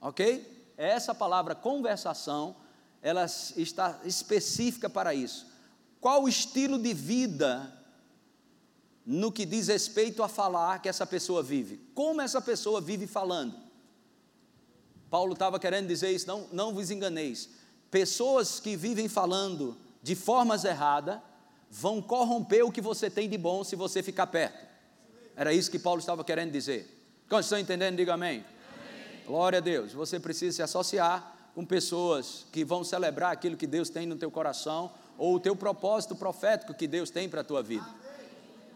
ok? 0.00 0.72
É 0.76 0.88
essa 0.88 1.14
palavra 1.14 1.54
conversação 1.54 2.56
ela 3.02 3.24
está 3.56 4.00
específica 4.04 4.90
para 4.90 5.14
isso. 5.14 5.46
Qual 6.00 6.24
o 6.24 6.28
estilo 6.28 6.78
de 6.78 6.92
vida 6.92 7.72
no 9.06 9.32
que 9.32 9.46
diz 9.46 9.68
respeito 9.68 10.22
a 10.22 10.28
falar 10.28 10.80
que 10.82 10.88
essa 10.88 11.06
pessoa 11.06 11.42
vive? 11.42 11.78
Como 11.94 12.20
essa 12.20 12.40
pessoa 12.40 12.80
vive 12.80 13.06
falando? 13.06 13.54
Paulo 15.08 15.32
estava 15.32 15.58
querendo 15.58 15.88
dizer 15.88 16.10
isso, 16.10 16.26
não, 16.26 16.46
não 16.52 16.74
vos 16.74 16.90
enganeis. 16.90 17.50
Pessoas 17.90 18.60
que 18.60 18.76
vivem 18.76 19.08
falando 19.08 19.76
de 20.02 20.14
formas 20.14 20.64
erradas 20.64 21.18
vão 21.70 22.00
corromper 22.00 22.64
o 22.64 22.70
que 22.70 22.80
você 22.80 23.10
tem 23.10 23.28
de 23.28 23.36
bom 23.36 23.64
se 23.64 23.76
você 23.76 24.02
ficar 24.02 24.26
perto. 24.28 24.68
Era 25.36 25.52
isso 25.52 25.70
que 25.70 25.78
Paulo 25.78 26.00
estava 26.00 26.24
querendo 26.24 26.52
dizer. 26.52 26.98
Quantos 27.28 27.46
estão 27.46 27.58
entendendo? 27.58 27.96
Diga 27.96 28.14
amém. 28.14 28.44
amém. 28.44 29.24
Glória 29.26 29.58
a 29.58 29.60
Deus. 29.60 29.92
Você 29.92 30.18
precisa 30.18 30.56
se 30.56 30.62
associar 30.62 31.36
com 31.54 31.64
pessoas 31.64 32.46
que 32.52 32.64
vão 32.64 32.84
celebrar 32.84 33.32
aquilo 33.32 33.56
que 33.56 33.66
Deus 33.66 33.88
tem 33.90 34.06
no 34.06 34.16
teu 34.16 34.30
coração 34.30 34.92
ou 35.16 35.34
o 35.34 35.40
teu 35.40 35.54
propósito 35.54 36.16
profético 36.16 36.74
que 36.74 36.86
Deus 36.86 37.10
tem 37.10 37.28
para 37.28 37.40
a 37.40 37.44
tua 37.44 37.62
vida. 37.62 37.86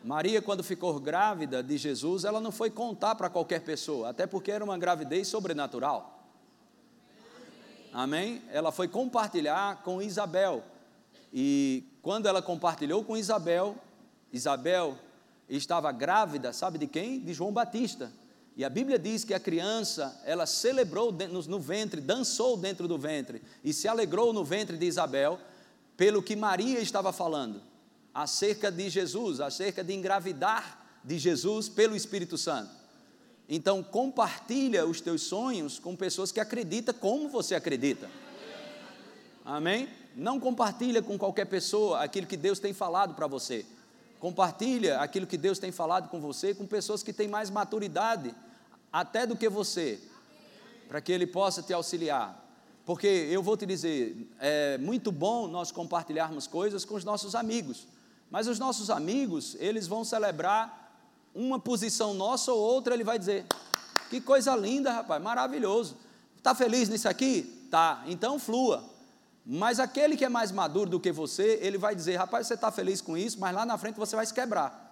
Maria, 0.04 0.42
quando 0.42 0.62
ficou 0.62 1.00
grávida 1.00 1.62
de 1.62 1.78
Jesus, 1.78 2.24
ela 2.24 2.40
não 2.40 2.52
foi 2.52 2.68
contar 2.68 3.14
para 3.14 3.30
qualquer 3.30 3.62
pessoa, 3.62 4.10
até 4.10 4.26
porque 4.26 4.52
era 4.52 4.62
uma 4.62 4.76
gravidez 4.76 5.28
sobrenatural. 5.28 6.13
Amém? 7.94 8.42
Ela 8.50 8.72
foi 8.72 8.88
compartilhar 8.88 9.84
com 9.84 10.02
Isabel. 10.02 10.64
E 11.32 11.84
quando 12.02 12.26
ela 12.26 12.42
compartilhou 12.42 13.04
com 13.04 13.16
Isabel, 13.16 13.76
Isabel 14.32 14.98
estava 15.48 15.92
grávida, 15.92 16.52
sabe 16.52 16.76
de 16.76 16.88
quem? 16.88 17.20
De 17.20 17.32
João 17.32 17.52
Batista. 17.52 18.10
E 18.56 18.64
a 18.64 18.68
Bíblia 18.68 18.98
diz 18.98 19.22
que 19.22 19.32
a 19.32 19.38
criança, 19.38 20.20
ela 20.24 20.44
celebrou 20.44 21.12
no 21.12 21.60
ventre, 21.60 22.00
dançou 22.00 22.56
dentro 22.56 22.88
do 22.88 22.98
ventre 22.98 23.40
e 23.62 23.72
se 23.72 23.86
alegrou 23.86 24.32
no 24.32 24.42
ventre 24.42 24.76
de 24.76 24.86
Isabel 24.86 25.38
pelo 25.96 26.20
que 26.20 26.34
Maria 26.34 26.80
estava 26.80 27.12
falando 27.12 27.62
acerca 28.12 28.72
de 28.72 28.90
Jesus, 28.90 29.40
acerca 29.40 29.84
de 29.84 29.94
engravidar 29.94 30.84
de 31.04 31.16
Jesus 31.16 31.68
pelo 31.68 31.94
Espírito 31.94 32.36
Santo. 32.36 32.83
Então, 33.48 33.82
compartilha 33.82 34.86
os 34.86 35.00
teus 35.00 35.22
sonhos 35.22 35.78
com 35.78 35.94
pessoas 35.94 36.32
que 36.32 36.40
acreditam 36.40 36.94
como 36.94 37.28
você 37.28 37.54
acredita. 37.54 38.10
Amém? 39.44 39.88
Não 40.16 40.40
compartilha 40.40 41.02
com 41.02 41.18
qualquer 41.18 41.44
pessoa 41.44 42.02
aquilo 42.02 42.26
que 42.26 42.36
Deus 42.36 42.58
tem 42.58 42.72
falado 42.72 43.14
para 43.14 43.26
você. 43.26 43.66
Compartilha 44.18 45.00
aquilo 45.00 45.26
que 45.26 45.36
Deus 45.36 45.58
tem 45.58 45.70
falado 45.70 46.08
com 46.08 46.18
você 46.18 46.54
com 46.54 46.66
pessoas 46.66 47.02
que 47.02 47.12
têm 47.12 47.28
mais 47.28 47.50
maturidade 47.50 48.34
até 48.90 49.26
do 49.26 49.36
que 49.36 49.48
você, 49.48 50.00
para 50.88 51.00
que 51.00 51.12
Ele 51.12 51.26
possa 51.26 51.62
te 51.62 51.74
auxiliar. 51.74 52.42
Porque 52.86 53.06
eu 53.06 53.42
vou 53.42 53.56
te 53.56 53.66
dizer, 53.66 54.16
é 54.38 54.78
muito 54.78 55.12
bom 55.12 55.46
nós 55.46 55.70
compartilharmos 55.72 56.46
coisas 56.46 56.84
com 56.84 56.94
os 56.94 57.04
nossos 57.04 57.34
amigos, 57.34 57.86
mas 58.30 58.46
os 58.46 58.58
nossos 58.58 58.88
amigos, 58.88 59.56
eles 59.58 59.86
vão 59.86 60.04
celebrar 60.04 60.83
uma 61.34 61.58
posição 61.58 62.14
nossa 62.14 62.52
ou 62.52 62.60
outra, 62.60 62.94
ele 62.94 63.04
vai 63.04 63.18
dizer: 63.18 63.44
que 64.08 64.20
coisa 64.20 64.54
linda, 64.54 64.92
rapaz, 64.92 65.22
maravilhoso. 65.22 65.96
Está 66.36 66.54
feliz 66.54 66.88
nisso 66.88 67.08
aqui? 67.08 67.66
Tá, 67.70 68.04
então 68.06 68.38
flua. 68.38 68.84
Mas 69.44 69.80
aquele 69.80 70.16
que 70.16 70.24
é 70.24 70.28
mais 70.28 70.52
maduro 70.52 70.88
do 70.88 71.00
que 71.00 71.10
você, 71.10 71.58
ele 71.60 71.76
vai 71.76 71.94
dizer: 71.94 72.16
rapaz, 72.16 72.46
você 72.46 72.54
está 72.54 72.70
feliz 72.70 73.00
com 73.00 73.16
isso, 73.16 73.38
mas 73.40 73.54
lá 73.54 73.66
na 73.66 73.76
frente 73.76 73.96
você 73.96 74.14
vai 74.14 74.24
se 74.24 74.32
quebrar. 74.32 74.82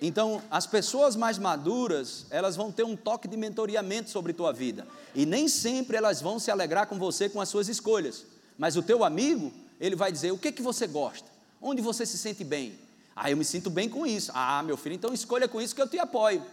Então, 0.00 0.42
as 0.50 0.66
pessoas 0.66 1.16
mais 1.16 1.38
maduras, 1.38 2.26
elas 2.30 2.54
vão 2.54 2.70
ter 2.70 2.84
um 2.84 2.94
toque 2.94 3.26
de 3.26 3.36
mentoreamento 3.36 4.10
sobre 4.10 4.34
tua 4.34 4.52
vida. 4.52 4.86
E 5.14 5.24
nem 5.24 5.48
sempre 5.48 5.96
elas 5.96 6.20
vão 6.20 6.38
se 6.38 6.50
alegrar 6.50 6.86
com 6.86 6.98
você 6.98 7.28
com 7.28 7.40
as 7.40 7.48
suas 7.48 7.68
escolhas. 7.68 8.26
Mas 8.58 8.76
o 8.76 8.82
teu 8.82 9.04
amigo, 9.04 9.52
ele 9.80 9.96
vai 9.96 10.12
dizer: 10.12 10.32
o 10.32 10.38
que 10.38 10.52
que 10.52 10.62
você 10.62 10.86
gosta? 10.86 11.28
Onde 11.60 11.80
você 11.82 12.04
se 12.04 12.18
sente 12.18 12.44
bem? 12.44 12.78
Ah, 13.18 13.30
eu 13.30 13.36
me 13.38 13.44
sinto 13.46 13.70
bem 13.70 13.88
com 13.88 14.06
isso. 14.06 14.30
Ah, 14.34 14.62
meu 14.62 14.76
filho, 14.76 14.94
então 14.94 15.14
escolha 15.14 15.48
com 15.48 15.58
isso 15.58 15.74
que 15.74 15.80
eu 15.80 15.88
te 15.88 15.98
apoio. 15.98 16.44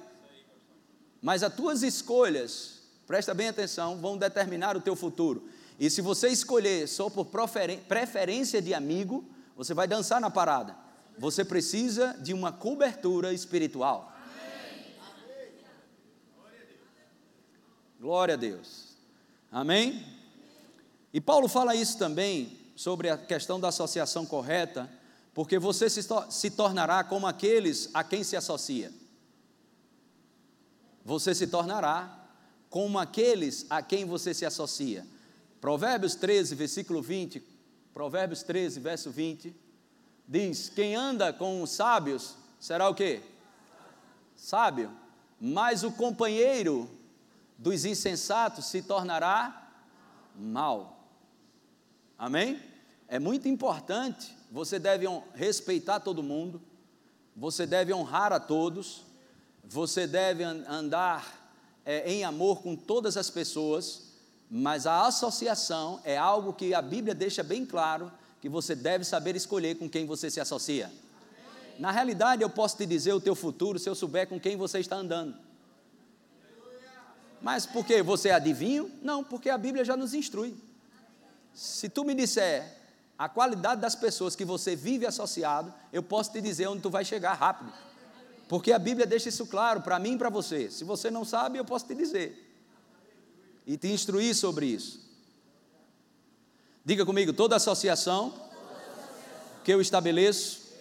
Mas 1.22 1.44
as 1.44 1.54
tuas 1.54 1.84
escolhas, 1.84 2.80
presta 3.06 3.34
bem 3.34 3.50
atenção, 3.50 3.98
vão 3.98 4.18
determinar 4.18 4.78
o 4.78 4.82
teu 4.82 4.96
futuro. 4.96 5.50
E 5.78 5.90
se 5.90 6.02
você 6.02 6.30
escolher 6.30 6.88
só 6.88 7.10
por 7.10 7.28
preferência 7.88 8.62
de 8.62 8.74
amigo, 8.74 9.26
você 9.58 9.74
vai 9.74 9.88
dançar 9.88 10.22
na 10.22 10.30
parada. 10.30 10.76
Você 11.18 11.44
precisa 11.44 12.14
de 12.22 12.34
uma 12.34 12.52
cobertura 12.52 13.34
espiritual. 13.34 14.14
Glória 18.00 18.36
a 18.36 18.38
Deus. 18.38 18.96
Amém? 19.52 20.06
E 21.14 21.22
Paulo 21.22 21.48
fala 21.48 21.76
isso 21.76 21.98
também 21.98 22.58
sobre 22.76 23.10
a 23.10 23.18
questão 23.18 23.60
da 23.60 23.68
associação 23.68 24.26
correta, 24.26 24.90
porque 25.34 25.58
você 25.58 25.90
se, 25.90 26.02
se 26.30 26.52
tornará 26.52 27.04
como 27.04 27.26
aqueles 27.26 27.90
a 27.94 28.04
quem 28.04 28.24
se 28.24 28.36
associa. 28.36 28.92
Você 31.04 31.34
se 31.34 31.48
tornará 31.48 32.28
como 32.70 33.00
aqueles 33.00 33.66
a 33.70 33.82
quem 33.82 34.06
você 34.06 34.34
se 34.34 34.46
associa. 34.46 35.06
Provérbios 35.60 36.16
13, 36.16 36.56
versículo 36.56 37.02
20. 37.02 37.44
Provérbios 37.94 38.44
13, 38.44 38.80
verso 38.80 39.12
20. 39.12 39.56
Diz: 40.28 40.70
Quem 40.70 40.96
anda 40.96 41.34
com 41.34 41.62
os 41.62 41.72
sábios 41.72 42.36
será 42.60 42.90
o 42.90 42.96
quê? 42.96 43.22
Sábio. 44.36 44.92
Mas 45.40 45.84
o 45.84 45.92
companheiro 45.92 46.90
dos 47.58 47.86
insensatos 47.86 48.66
se 48.66 48.82
tornará 48.82 49.72
mal. 50.36 51.08
Amém? 52.18 52.73
É 53.08 53.20
muito 53.20 53.48
importante, 53.48 54.36
você 54.52 54.80
deve 54.80 55.06
respeitar 55.34 56.00
todo 56.00 56.24
mundo, 56.24 56.62
você 57.36 57.66
deve 57.66 57.94
honrar 57.94 58.32
a 58.32 58.40
todos, 58.40 59.04
você 59.64 60.06
deve 60.06 60.44
andar 60.44 61.52
é, 61.86 62.12
em 62.12 62.24
amor 62.24 62.62
com 62.62 62.76
todas 62.76 63.18
as 63.18 63.30
pessoas, 63.30 64.14
mas 64.50 64.86
a 64.86 65.08
associação 65.08 66.00
é 66.04 66.18
algo 66.18 66.54
que 66.54 66.74
a 66.74 66.82
Bíblia 66.82 67.16
deixa 67.16 67.44
bem 67.44 67.66
claro 67.66 68.12
que 68.42 68.50
você 68.50 68.76
deve 68.76 69.04
saber 69.04 69.36
escolher 69.36 69.76
com 69.76 69.90
quem 69.90 70.06
você 70.06 70.30
se 70.30 70.40
associa. 70.40 70.92
Na 71.80 71.92
realidade, 71.92 72.44
eu 72.44 72.50
posso 72.50 72.78
te 72.78 72.86
dizer 72.86 73.14
o 73.14 73.22
teu 73.22 73.36
futuro 73.36 73.80
se 73.80 73.90
eu 73.90 73.96
souber 73.96 74.28
com 74.28 74.40
quem 74.40 74.56
você 74.56 74.80
está 74.80 74.98
andando. 74.98 75.36
Mas 77.42 77.66
por 77.66 77.86
que 77.86 78.02
você 78.02 78.30
é 78.30 78.34
adivinho? 78.34 78.92
Não, 79.02 79.24
porque 79.24 79.50
a 79.50 79.58
Bíblia 79.58 79.84
já 79.84 79.98
nos 79.98 80.14
instrui. 80.14 80.56
Se 81.54 81.90
tu 81.90 82.04
me 82.04 82.14
disser 82.14 82.83
a 83.24 83.30
qualidade 83.30 83.80
das 83.80 83.96
pessoas 83.96 84.36
que 84.36 84.44
você 84.44 84.76
vive 84.76 85.06
associado, 85.06 85.74
eu 85.94 86.04
posso 86.04 86.34
te 86.34 86.42
dizer 86.42 86.68
onde 86.68 86.82
tu 86.82 86.90
vai 86.90 87.06
chegar 87.06 87.34
rápido. 87.36 87.72
Porque 88.50 88.74
a 88.74 88.78
Bíblia 88.78 89.08
deixa 89.08 89.30
isso 89.30 89.48
claro 89.48 89.80
para 89.80 89.98
mim 89.98 90.16
e 90.16 90.18
para 90.18 90.30
você. 90.30 90.70
Se 90.70 90.84
você 90.84 91.10
não 91.10 91.24
sabe, 91.24 91.58
eu 91.58 91.64
posso 91.64 91.86
te 91.86 91.96
dizer 91.96 92.38
e 93.66 93.78
te 93.78 93.88
instruir 93.88 94.36
sobre 94.36 94.66
isso. 94.66 95.00
Diga 96.84 97.06
comigo: 97.06 97.32
toda 97.32 97.56
associação 97.56 98.34
que 99.64 99.72
eu 99.72 99.80
estabeleço 99.80 100.74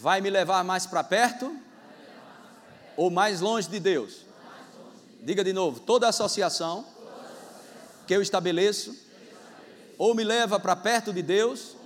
vai 0.00 0.22
me 0.22 0.30
levar 0.30 0.64
mais 0.64 0.86
para 0.86 1.04
perto 1.04 1.54
ou 2.96 3.10
mais 3.10 3.42
longe 3.42 3.68
de 3.68 3.78
Deus? 3.78 4.24
Diga 5.20 5.44
de 5.44 5.52
novo: 5.52 5.80
toda 5.80 6.08
associação 6.08 6.86
que 8.06 8.14
eu 8.14 8.22
estabeleço 8.22 9.04
ou 9.98 10.14
me 10.14 10.24
leva 10.24 10.58
para 10.58 10.76
perto 10.76 11.12
de 11.12 11.22
Deus 11.22 11.76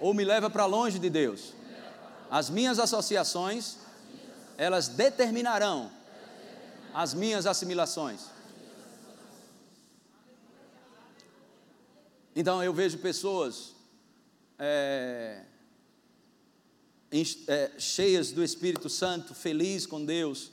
ou 0.00 0.12
me 0.12 0.24
leva 0.24 0.50
para 0.50 0.66
longe 0.66 0.98
de 0.98 1.08
Deus. 1.08 1.54
As 2.30 2.50
minhas 2.50 2.78
associações, 2.78 3.78
elas 4.56 4.88
determinarão 4.88 5.90
as 6.92 7.14
minhas 7.14 7.46
assimilações. 7.46 8.26
Então 12.36 12.62
eu 12.62 12.74
vejo 12.74 12.98
pessoas 12.98 13.74
é, 14.58 15.44
é, 17.46 17.72
cheias 17.78 18.32
do 18.32 18.42
Espírito 18.42 18.88
Santo, 18.88 19.34
felizes 19.34 19.86
com 19.86 20.04
Deus, 20.04 20.50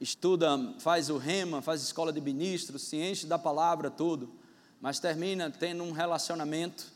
estuda, 0.00 0.48
faz 0.78 1.10
o 1.10 1.18
rema, 1.18 1.60
faz 1.60 1.82
escola 1.82 2.12
de 2.12 2.20
ministros, 2.20 2.82
se 2.82 2.96
enche 2.96 3.26
da 3.26 3.38
palavra, 3.38 3.90
tudo, 3.90 4.39
mas 4.80 4.98
termina 4.98 5.50
tendo 5.50 5.84
um 5.84 5.92
relacionamento 5.92 6.90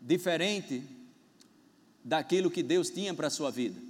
diferente 0.00 0.82
daquilo 2.02 2.50
que 2.50 2.62
Deus 2.62 2.88
tinha 2.88 3.12
para 3.12 3.26
a 3.26 3.30
sua 3.30 3.50
vida. 3.50 3.80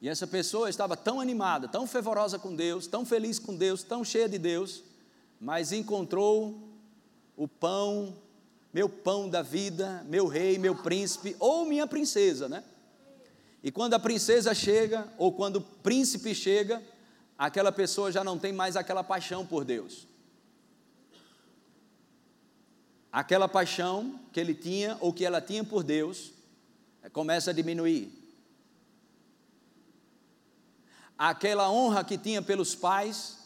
E 0.00 0.08
essa 0.08 0.26
pessoa 0.26 0.70
estava 0.70 0.96
tão 0.96 1.20
animada, 1.20 1.68
tão 1.68 1.86
fervorosa 1.86 2.38
com 2.38 2.54
Deus, 2.54 2.86
tão 2.86 3.04
feliz 3.04 3.38
com 3.38 3.54
Deus, 3.54 3.82
tão 3.82 4.02
cheia 4.02 4.28
de 4.28 4.38
Deus, 4.38 4.82
mas 5.38 5.72
encontrou 5.72 6.68
o 7.36 7.46
pão, 7.46 8.16
meu 8.72 8.88
pão 8.88 9.28
da 9.28 9.42
vida, 9.42 10.04
meu 10.08 10.26
rei, 10.26 10.58
meu 10.58 10.74
príncipe, 10.74 11.36
ou 11.38 11.66
minha 11.66 11.86
princesa, 11.86 12.48
né? 12.48 12.64
E 13.62 13.70
quando 13.70 13.92
a 13.92 13.98
princesa 13.98 14.54
chega, 14.54 15.06
ou 15.18 15.32
quando 15.32 15.56
o 15.56 15.60
príncipe 15.60 16.34
chega, 16.34 16.82
aquela 17.36 17.70
pessoa 17.70 18.10
já 18.10 18.24
não 18.24 18.38
tem 18.38 18.54
mais 18.54 18.76
aquela 18.76 19.04
paixão 19.04 19.44
por 19.44 19.64
Deus. 19.64 20.06
Aquela 23.12 23.48
paixão 23.48 24.20
que 24.32 24.38
ele 24.38 24.54
tinha, 24.54 24.96
ou 25.00 25.12
que 25.12 25.24
ela 25.24 25.40
tinha 25.40 25.64
por 25.64 25.82
Deus, 25.82 26.32
começa 27.12 27.50
a 27.50 27.54
diminuir. 27.54 28.12
Aquela 31.18 31.70
honra 31.70 32.04
que 32.04 32.16
tinha 32.16 32.40
pelos 32.40 32.74
pais, 32.74 33.38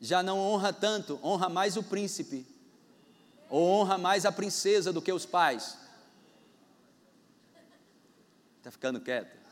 já 0.00 0.22
não 0.22 0.38
honra 0.38 0.72
tanto, 0.72 1.18
honra 1.22 1.48
mais 1.48 1.76
o 1.76 1.82
príncipe 1.82 2.46
ou 3.48 3.68
honra 3.68 3.98
mais 3.98 4.24
a 4.24 4.32
princesa 4.32 4.92
do 4.92 5.02
que 5.02 5.12
os 5.12 5.26
pais? 5.26 5.76
Está 8.58 8.70
ficando 8.70 9.00
quieto? 9.00 9.42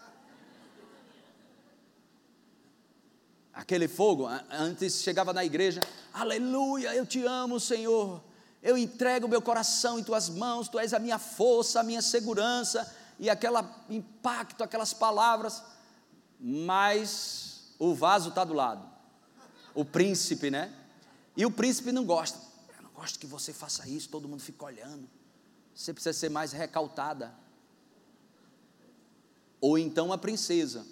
aquele 3.60 3.86
fogo. 3.86 4.26
Antes 4.50 5.02
chegava 5.02 5.32
na 5.32 5.44
igreja, 5.44 5.80
aleluia, 6.12 6.94
eu 6.94 7.04
te 7.06 7.24
amo, 7.24 7.60
Senhor. 7.60 8.22
Eu 8.62 8.76
entrego 8.76 9.26
meu 9.26 9.40
coração 9.40 9.98
em 9.98 10.04
tuas 10.04 10.28
mãos, 10.28 10.68
tu 10.68 10.78
és 10.78 10.92
a 10.92 10.98
minha 10.98 11.18
força, 11.18 11.80
a 11.80 11.82
minha 11.82 12.02
segurança, 12.02 12.94
e 13.18 13.30
aquele 13.30 13.56
impacto, 13.88 14.62
aquelas 14.62 14.92
palavras, 14.92 15.62
mas 16.38 17.74
o 17.78 17.94
vaso 17.94 18.30
está 18.30 18.44
do 18.44 18.52
lado, 18.52 18.86
o 19.74 19.84
príncipe, 19.84 20.50
né? 20.50 20.74
E 21.36 21.46
o 21.46 21.50
príncipe 21.50 21.90
não 21.90 22.04
gosta, 22.04 22.38
eu 22.76 22.82
não 22.82 22.90
gosto 22.90 23.18
que 23.18 23.26
você 23.26 23.52
faça 23.52 23.88
isso, 23.88 24.08
todo 24.10 24.28
mundo 24.28 24.42
fica 24.42 24.64
olhando, 24.64 25.08
você 25.74 25.92
precisa 25.92 26.12
ser 26.12 26.28
mais 26.28 26.52
recaltada. 26.52 27.32
Ou 29.60 29.78
então 29.78 30.12
a 30.12 30.18
princesa, 30.18 30.86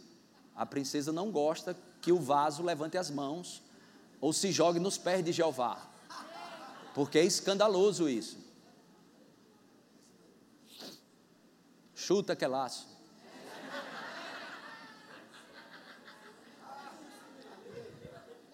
a 0.54 0.64
princesa 0.64 1.12
não 1.12 1.30
gosta 1.30 1.76
que 2.00 2.12
o 2.12 2.18
vaso 2.18 2.62
levante 2.62 2.96
as 2.96 3.10
mãos 3.10 3.62
ou 4.20 4.32
se 4.32 4.52
jogue 4.52 4.78
nos 4.78 4.96
pés 4.96 5.24
de 5.24 5.32
Jeová 5.32 5.88
porque 6.98 7.16
é 7.16 7.24
escandaloso 7.24 8.08
isso. 8.08 8.36
Chuta 11.94 12.34
que 12.34 12.44
é 12.44 12.48
laço. 12.48 12.88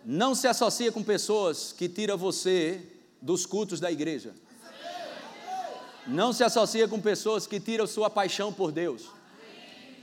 Não 0.05 0.35
se 0.35 0.47
associa 0.47 0.93
com 0.93 1.03
pessoas 1.03 1.73
que 1.73 1.89
tiram 1.89 2.19
você 2.19 2.87
dos 3.19 3.47
cultos 3.47 3.81
da 3.81 3.91
igreja. 3.91 4.35
Não 6.07 6.31
se 6.31 6.45
associa 6.45 6.87
com 6.87 7.01
pessoas 7.01 7.47
que 7.47 7.59
tiram 7.59 7.87
sua 7.87 8.11
paixão 8.11 8.53
por 8.53 8.71
Deus. 8.71 9.07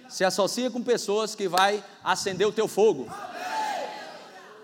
Se 0.10 0.24
associa 0.24 0.72
com 0.72 0.82
pessoas 0.82 1.36
que 1.36 1.48
vai 1.48 1.86
acender 2.04 2.48
o 2.48 2.52
teu 2.52 2.68
fogo. 2.68 3.06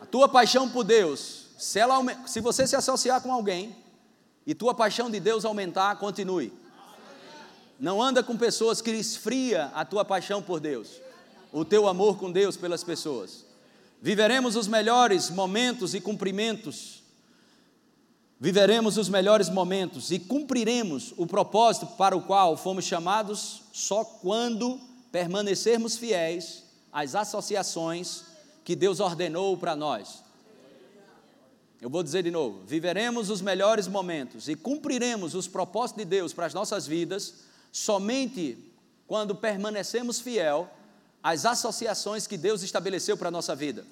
A 0.01 0.05
tua 0.07 0.27
paixão 0.27 0.67
por 0.67 0.83
Deus 0.83 1.46
se, 1.57 1.79
ela, 1.79 1.99
se 2.27 2.39
você 2.39 2.67
se 2.67 2.75
associar 2.75 3.21
com 3.21 3.33
alguém 3.33 3.75
e 4.45 4.53
tua 4.53 4.73
paixão 4.73 5.09
de 5.09 5.19
Deus 5.19 5.43
aumentar, 5.43 5.97
continue. 5.97 6.53
Não 7.79 8.01
anda 8.01 8.23
com 8.23 8.37
pessoas 8.37 8.81
que 8.81 8.91
esfria 8.91 9.65
a 9.73 9.83
tua 9.83 10.05
paixão 10.05 10.41
por 10.41 10.59
Deus, 10.59 11.01
o 11.51 11.65
teu 11.65 11.87
amor 11.87 12.17
com 12.17 12.31
Deus 12.31 12.55
pelas 12.55 12.83
pessoas. 12.83 13.45
Viveremos 14.01 14.55
os 14.55 14.67
melhores 14.67 15.29
momentos 15.29 15.93
e 15.93 15.99
cumprimentos. 15.99 17.03
Viveremos 18.39 18.97
os 18.97 19.09
melhores 19.09 19.49
momentos 19.49 20.11
e 20.11 20.19
cumpriremos 20.19 21.13
o 21.17 21.25
propósito 21.25 21.87
para 21.97 22.15
o 22.15 22.21
qual 22.21 22.55
fomos 22.55 22.85
chamados 22.85 23.63
só 23.73 24.03
quando 24.03 24.79
permanecermos 25.11 25.97
fiéis 25.97 26.63
às 26.93 27.15
associações 27.15 28.23
que 28.63 28.75
Deus 28.75 28.99
ordenou 28.99 29.57
para 29.57 29.75
nós. 29.75 30.26
Eu 31.81 31.89
vou 31.89 32.01
dizer 32.01 32.23
de 32.23 32.31
novo: 32.31 32.63
viveremos 32.65 33.29
os 33.29 33.41
melhores 33.41 33.87
momentos 33.87 34.47
e 34.47 34.55
cumpriremos 34.55 35.35
os 35.35 35.47
propósitos 35.47 36.03
de 36.03 36.09
Deus 36.09 36.33
para 36.33 36.45
as 36.45 36.53
nossas 36.53 36.87
vidas 36.87 37.35
somente 37.71 38.57
quando 39.05 39.35
permanecemos 39.35 40.19
fiel 40.19 40.69
às 41.21 41.45
associações 41.45 42.25
que 42.25 42.37
Deus 42.37 42.63
estabeleceu 42.63 43.15
para 43.15 43.27
a 43.27 43.31
nossa 43.31 43.55
vida. 43.55 43.85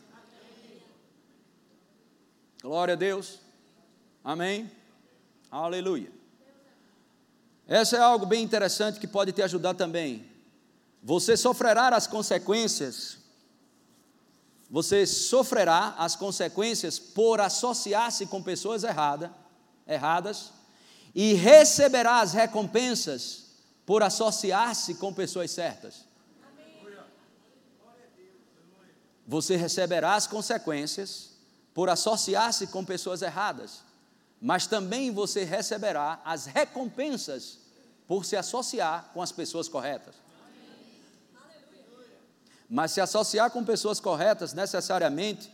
Glória 2.62 2.94
a 2.94 2.98
Deus. 2.98 3.40
Amém. 4.24 4.72
Aleluia. 5.52 6.12
Essa 7.68 7.98
é 7.98 8.00
algo 8.00 8.26
bem 8.26 8.44
interessante 8.44 9.00
que 9.00 9.08
pode 9.08 9.32
te 9.32 9.42
ajudar 9.42 9.74
também. 9.76 10.26
Você 11.02 11.38
sofrerá 11.38 11.90
as 11.90 12.08
consequências 12.08 13.20
você 14.76 15.08
sofrerá 15.08 15.96
as 15.98 16.18
consequências 16.18 17.00
por 17.00 17.40
associar-se 17.40 18.26
com 18.26 18.44
pessoas 18.44 18.84
errada, 18.84 19.34
erradas 19.88 20.52
e 21.16 21.34
receberá 21.34 22.20
as 22.20 22.34
recompensas 22.34 23.46
por 23.86 24.04
associar-se 24.04 24.96
com 24.96 25.14
pessoas 25.14 25.52
certas. 25.52 26.04
Você 29.26 29.56
receberá 29.56 30.16
as 30.16 30.28
consequências 30.28 31.30
por 31.74 31.90
associar-se 31.90 32.68
com 32.68 32.84
pessoas 32.84 33.22
erradas, 33.22 33.82
mas 34.42 34.68
também 34.68 35.10
você 35.10 35.46
receberá 35.46 36.22
as 36.26 36.48
recompensas 36.48 37.60
por 38.06 38.26
se 38.26 38.36
associar 38.36 39.10
com 39.14 39.22
as 39.22 39.32
pessoas 39.32 39.70
corretas. 39.70 40.25
Mas 42.76 42.92
se 42.92 43.00
associar 43.00 43.50
com 43.52 43.64
pessoas 43.64 44.02
corretas, 44.02 44.52
necessariamente, 44.52 45.50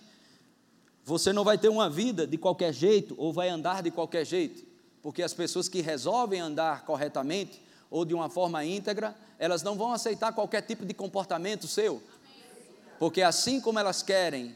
você 1.05 1.31
não 1.31 1.43
vai 1.43 1.55
ter 1.55 1.69
uma 1.69 1.87
vida 1.87 2.25
de 2.25 2.35
qualquer 2.35 2.73
jeito 2.73 3.13
ou 3.15 3.31
vai 3.31 3.47
andar 3.47 3.83
de 3.83 3.91
qualquer 3.91 4.25
jeito, 4.25 4.65
porque 5.03 5.21
as 5.21 5.31
pessoas 5.31 5.69
que 5.69 5.81
resolvem 5.81 6.41
andar 6.41 6.83
corretamente 6.83 7.61
ou 7.91 8.05
de 8.05 8.15
uma 8.15 8.27
forma 8.27 8.65
íntegra, 8.65 9.15
elas 9.37 9.61
não 9.61 9.75
vão 9.77 9.93
aceitar 9.93 10.33
qualquer 10.33 10.61
tipo 10.61 10.83
de 10.83 10.95
comportamento 10.95 11.67
seu, 11.67 12.01
porque 12.97 13.21
assim 13.21 13.61
como 13.61 13.77
elas 13.77 14.01
querem, 14.01 14.55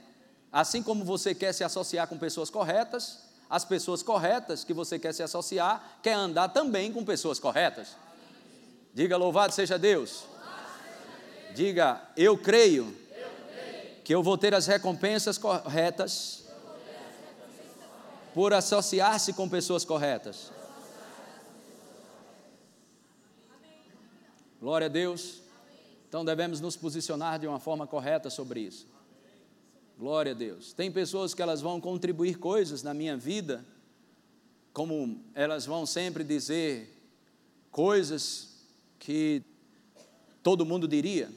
assim 0.52 0.82
como 0.82 1.06
você 1.06 1.36
quer 1.36 1.54
se 1.54 1.64
associar 1.64 2.08
com 2.08 2.18
pessoas 2.18 2.50
corretas, 2.50 3.20
as 3.48 3.64
pessoas 3.64 4.02
corretas 4.02 4.64
que 4.64 4.74
você 4.74 4.98
quer 4.98 5.14
se 5.14 5.22
associar, 5.22 6.00
quer 6.02 6.14
andar 6.14 6.50
também 6.50 6.92
com 6.92 7.06
pessoas 7.06 7.38
corretas. 7.38 7.90
Diga 8.92 9.18
louvado 9.18 9.54
seja 9.54 9.78
Deus. 9.78 10.24
Diga, 11.56 12.02
eu 12.18 12.38
creio, 12.38 12.94
que 14.04 14.14
eu 14.14 14.22
vou 14.22 14.38
ter 14.38 14.54
as 14.54 14.68
recompensas 14.68 15.38
corretas 15.38 16.46
por 18.34 18.54
associar-se 18.54 19.32
com 19.32 19.48
pessoas 19.48 19.86
corretas. 19.86 20.52
Glória 24.60 24.88
a 24.88 24.90
Deus. 24.90 25.42
Então 26.10 26.26
devemos 26.26 26.60
nos 26.60 26.76
posicionar 26.76 27.40
de 27.40 27.48
uma 27.48 27.60
forma 27.60 27.88
correta 27.88 28.30
sobre 28.30 28.60
isso. 28.60 28.86
Glória 29.98 30.34
a 30.34 30.36
Deus. 30.36 30.74
Tem 30.74 30.92
pessoas 30.92 31.34
que 31.34 31.42
elas 31.42 31.62
vão 31.62 31.80
contribuir 31.80 32.38
coisas 32.38 32.84
na 32.84 32.94
minha 32.94 33.16
vida, 33.16 33.66
como 34.74 35.24
elas 35.34 35.66
vão 35.66 35.86
sempre 35.86 36.22
dizer 36.22 36.94
coisas 37.72 38.58
que 39.00 39.42
todo 40.44 40.66
mundo 40.66 40.86
diria. 40.86 41.32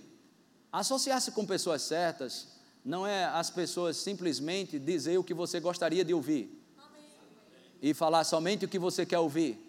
Associar-se 0.72 1.30
com 1.32 1.46
pessoas 1.46 1.82
certas 1.82 2.48
não 2.84 3.06
é 3.06 3.24
as 3.24 3.50
pessoas 3.50 3.96
simplesmente 3.96 4.78
dizer 4.78 5.18
o 5.18 5.24
que 5.24 5.34
você 5.34 5.60
gostaria 5.60 6.04
de 6.04 6.14
ouvir 6.14 6.54
e 7.80 7.94
falar 7.94 8.24
somente 8.24 8.64
o 8.64 8.68
que 8.68 8.78
você 8.78 9.06
quer 9.06 9.18
ouvir. 9.18 9.64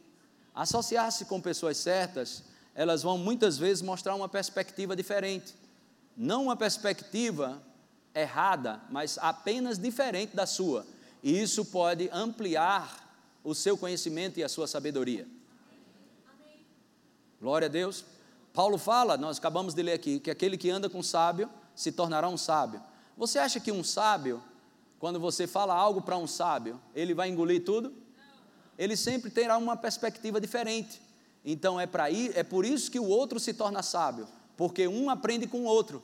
Associar-se 0.54 1.26
com 1.26 1.40
pessoas 1.40 1.78
certas, 1.78 2.44
elas 2.76 3.04
vão 3.04 3.18
muitas 3.18 3.58
vezes 3.58 3.82
mostrar 3.82 4.16
uma 4.16 4.28
perspectiva 4.28 4.96
diferente. 4.96 5.54
Não 6.18 6.44
uma 6.44 6.56
perspectiva 6.56 7.62
errada, 8.14 8.82
mas 8.90 9.18
apenas 9.20 9.78
diferente 9.78 10.36
da 10.36 10.46
sua. 10.46 10.86
E 11.24 11.42
isso 11.42 11.66
pode 11.66 12.10
ampliar 12.12 13.08
o 13.44 13.54
seu 13.54 13.78
conhecimento 13.78 14.40
e 14.40 14.44
a 14.44 14.50
sua 14.50 14.68
sabedoria. 14.68 15.28
Glória 17.40 17.68
a 17.68 17.70
Deus. 17.70 18.04
Paulo 18.60 18.78
fala, 18.78 19.16
nós 19.16 19.38
acabamos 19.38 19.74
de 19.74 19.82
ler 19.82 19.94
aqui, 19.94 20.20
que 20.20 20.30
aquele 20.30 20.58
que 20.58 20.70
anda 20.70 20.90
com 20.90 21.02
sábio 21.02 21.50
se 21.74 21.94
tornará 21.94 22.28
um 22.28 22.36
sábio. 22.36 22.84
Você 23.16 23.40
acha 23.40 23.58
que 23.58 23.72
um 23.72 23.82
sábio, 23.86 24.44
quando 25.00 25.18
você 25.18 25.48
fala 25.48 25.74
algo 25.74 26.02
para 26.02 26.18
um 26.18 26.28
sábio, 26.28 26.78
ele 26.94 27.14
vai 27.14 27.30
engolir 27.30 27.64
tudo? 27.64 27.94
Ele 28.78 28.98
sempre 28.98 29.32
terá 29.32 29.58
uma 29.58 29.78
perspectiva 29.78 30.42
diferente. 30.42 31.02
Então 31.46 31.80
é 31.80 31.88
para 31.88 32.12
ir, 32.12 32.36
é 32.36 32.44
por 32.44 32.66
isso 32.66 32.92
que 32.92 33.00
o 33.00 33.08
outro 33.08 33.40
se 33.40 33.54
torna 33.54 33.82
sábio, 33.82 34.28
porque 34.58 34.90
um 34.90 35.10
aprende 35.10 35.48
com 35.48 35.62
o 35.62 35.64
outro. 35.64 36.04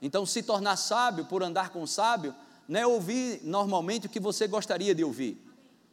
Então 0.00 0.24
se 0.24 0.40
tornar 0.40 0.76
sábio 0.76 1.24
por 1.24 1.42
andar 1.42 1.70
com 1.70 1.82
o 1.82 1.88
sábio 1.88 2.32
não 2.68 2.78
é 2.78 2.86
ouvir 2.86 3.40
normalmente 3.42 4.06
o 4.06 4.08
que 4.08 4.20
você 4.20 4.46
gostaria 4.46 4.94
de 4.94 5.02
ouvir. 5.02 5.36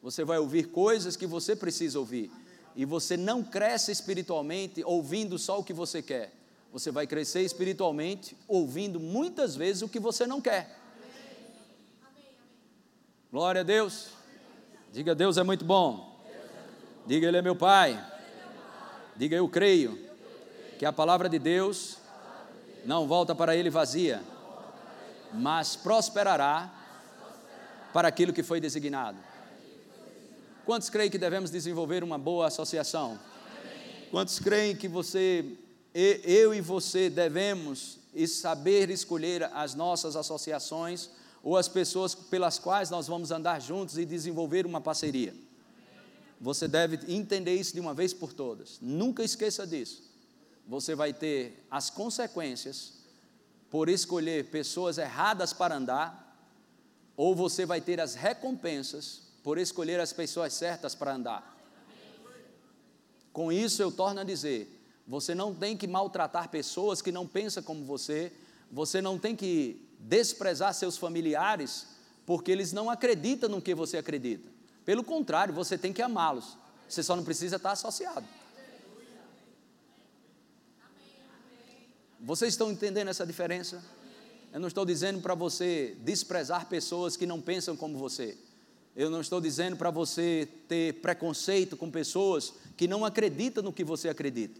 Você 0.03 0.23
vai 0.23 0.37
ouvir 0.37 0.65
coisas 0.65 1.15
que 1.15 1.25
você 1.25 1.55
precisa 1.55 1.97
ouvir 1.97 2.31
e 2.75 2.85
você 2.85 3.17
não 3.17 3.43
cresce 3.43 3.91
espiritualmente 3.91 4.83
ouvindo 4.83 5.37
só 5.37 5.59
o 5.59 5.63
que 5.63 5.73
você 5.73 6.01
quer. 6.01 6.33
Você 6.71 6.91
vai 6.91 7.07
crescer 7.07 7.41
espiritualmente 7.41 8.37
ouvindo 8.47 8.99
muitas 8.99 9.55
vezes 9.55 9.81
o 9.81 9.89
que 9.89 9.99
você 9.99 10.27
não 10.27 10.39
quer. 10.39 10.77
Glória 13.31 13.61
a 13.61 13.63
Deus. 13.63 14.09
Diga, 14.91 15.13
Deus 15.13 15.37
é 15.37 15.43
muito 15.43 15.65
bom. 15.65 16.19
Diga, 17.05 17.27
Ele 17.27 17.37
é 17.37 17.41
meu 17.41 17.55
Pai. 17.55 18.03
Diga, 19.15 19.35
eu 19.35 19.47
creio 19.49 19.99
que 20.77 20.85
a 20.85 20.93
palavra 20.93 21.27
de 21.27 21.37
Deus 21.37 21.97
não 22.85 23.07
volta 23.07 23.35
para 23.35 23.55
Ele 23.55 23.69
vazia, 23.69 24.23
mas 25.33 25.75
prosperará 25.75 26.73
para 27.93 28.07
aquilo 28.07 28.31
que 28.31 28.43
foi 28.43 28.59
designado. 28.59 29.28
Quantos 30.69 30.87
creem 30.87 31.09
que 31.09 31.17
devemos 31.17 31.49
desenvolver 31.49 32.03
uma 32.03 32.19
boa 32.19 32.45
associação? 32.45 33.19
Amém. 33.59 34.07
Quantos 34.11 34.37
creem 34.37 34.75
que 34.75 34.87
você, 34.87 35.57
eu 35.95 36.53
e 36.53 36.61
você 36.61 37.09
devemos 37.09 37.97
saber 38.27 38.91
escolher 38.91 39.45
as 39.45 39.73
nossas 39.73 40.15
associações 40.15 41.09
ou 41.41 41.57
as 41.57 41.67
pessoas 41.67 42.13
pelas 42.13 42.59
quais 42.59 42.91
nós 42.91 43.07
vamos 43.07 43.31
andar 43.31 43.59
juntos 43.59 43.97
e 43.97 44.05
desenvolver 44.05 44.63
uma 44.67 44.79
parceria. 44.79 45.33
Você 46.39 46.67
deve 46.67 46.99
entender 47.11 47.55
isso 47.55 47.73
de 47.73 47.79
uma 47.79 47.95
vez 47.95 48.13
por 48.13 48.31
todas. 48.31 48.77
Nunca 48.79 49.23
esqueça 49.23 49.65
disso. 49.65 50.03
Você 50.67 50.93
vai 50.93 51.13
ter 51.13 51.65
as 51.71 51.89
consequências 51.89 52.93
por 53.71 53.89
escolher 53.89 54.51
pessoas 54.51 54.99
erradas 54.99 55.51
para 55.51 55.75
andar, 55.75 56.47
ou 57.17 57.35
você 57.35 57.65
vai 57.65 57.81
ter 57.81 57.99
as 57.99 58.13
recompensas 58.13 59.28
por 59.43 59.57
escolher 59.57 59.99
as 59.99 60.13
pessoas 60.13 60.53
certas 60.53 60.95
para 60.95 61.13
andar. 61.13 61.57
Com 63.31 63.51
isso, 63.51 63.81
eu 63.81 63.91
torno 63.91 64.19
a 64.19 64.23
dizer: 64.23 64.79
você 65.07 65.33
não 65.33 65.53
tem 65.53 65.75
que 65.77 65.87
maltratar 65.87 66.49
pessoas 66.49 67.01
que 67.01 67.11
não 67.11 67.27
pensam 67.27 67.63
como 67.63 67.83
você, 67.85 68.31
você 68.71 69.01
não 69.01 69.17
tem 69.17 69.35
que 69.35 69.87
desprezar 69.99 70.73
seus 70.73 70.97
familiares, 70.97 71.87
porque 72.25 72.51
eles 72.51 72.71
não 72.71 72.89
acreditam 72.89 73.49
no 73.49 73.61
que 73.61 73.73
você 73.73 73.97
acredita. 73.97 74.47
Pelo 74.85 75.03
contrário, 75.03 75.53
você 75.53 75.77
tem 75.77 75.93
que 75.93 76.01
amá-los. 76.01 76.57
Você 76.87 77.03
só 77.03 77.15
não 77.15 77.23
precisa 77.23 77.57
estar 77.57 77.71
associado. 77.71 78.25
Vocês 82.19 82.53
estão 82.53 82.71
entendendo 82.71 83.07
essa 83.07 83.25
diferença? 83.25 83.83
Eu 84.51 84.59
não 84.59 84.67
estou 84.67 84.85
dizendo 84.85 85.21
para 85.21 85.35
você 85.35 85.95
desprezar 86.01 86.67
pessoas 86.67 87.15
que 87.15 87.25
não 87.25 87.39
pensam 87.39 87.77
como 87.77 87.97
você. 87.97 88.37
Eu 88.95 89.09
não 89.09 89.21
estou 89.21 89.39
dizendo 89.39 89.77
para 89.77 89.91
você 89.91 90.47
ter 90.67 90.95
preconceito 90.95 91.77
com 91.77 91.89
pessoas 91.89 92.53
que 92.75 92.87
não 92.87 93.05
acreditam 93.05 93.63
no 93.63 93.73
que 93.73 93.83
você 93.83 94.09
acredita. 94.09 94.59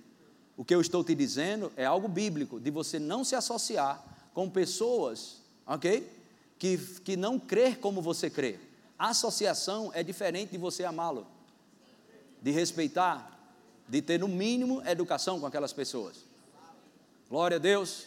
O 0.55 0.63
que 0.63 0.75
eu 0.75 0.81
estou 0.81 1.03
te 1.03 1.15
dizendo 1.15 1.71
é 1.75 1.85
algo 1.85 2.07
bíblico, 2.07 2.59
de 2.59 2.69
você 2.69 2.99
não 2.99 3.23
se 3.23 3.35
associar 3.35 4.03
com 4.33 4.49
pessoas, 4.49 5.37
ok? 5.65 6.09
Que, 6.57 6.77
que 6.77 7.15
não 7.15 7.39
crer 7.39 7.79
como 7.79 8.01
você 8.01 8.29
crê. 8.29 8.59
Associação 8.97 9.91
é 9.93 10.03
diferente 10.03 10.51
de 10.51 10.57
você 10.57 10.83
amá-lo, 10.83 11.25
de 12.41 12.51
respeitar, 12.51 13.39
de 13.87 14.01
ter 14.01 14.19
no 14.19 14.27
mínimo 14.27 14.81
educação 14.85 15.39
com 15.39 15.45
aquelas 15.45 15.71
pessoas. 15.71 16.17
Glória 17.29 17.57
a 17.57 17.59
Deus. 17.59 18.05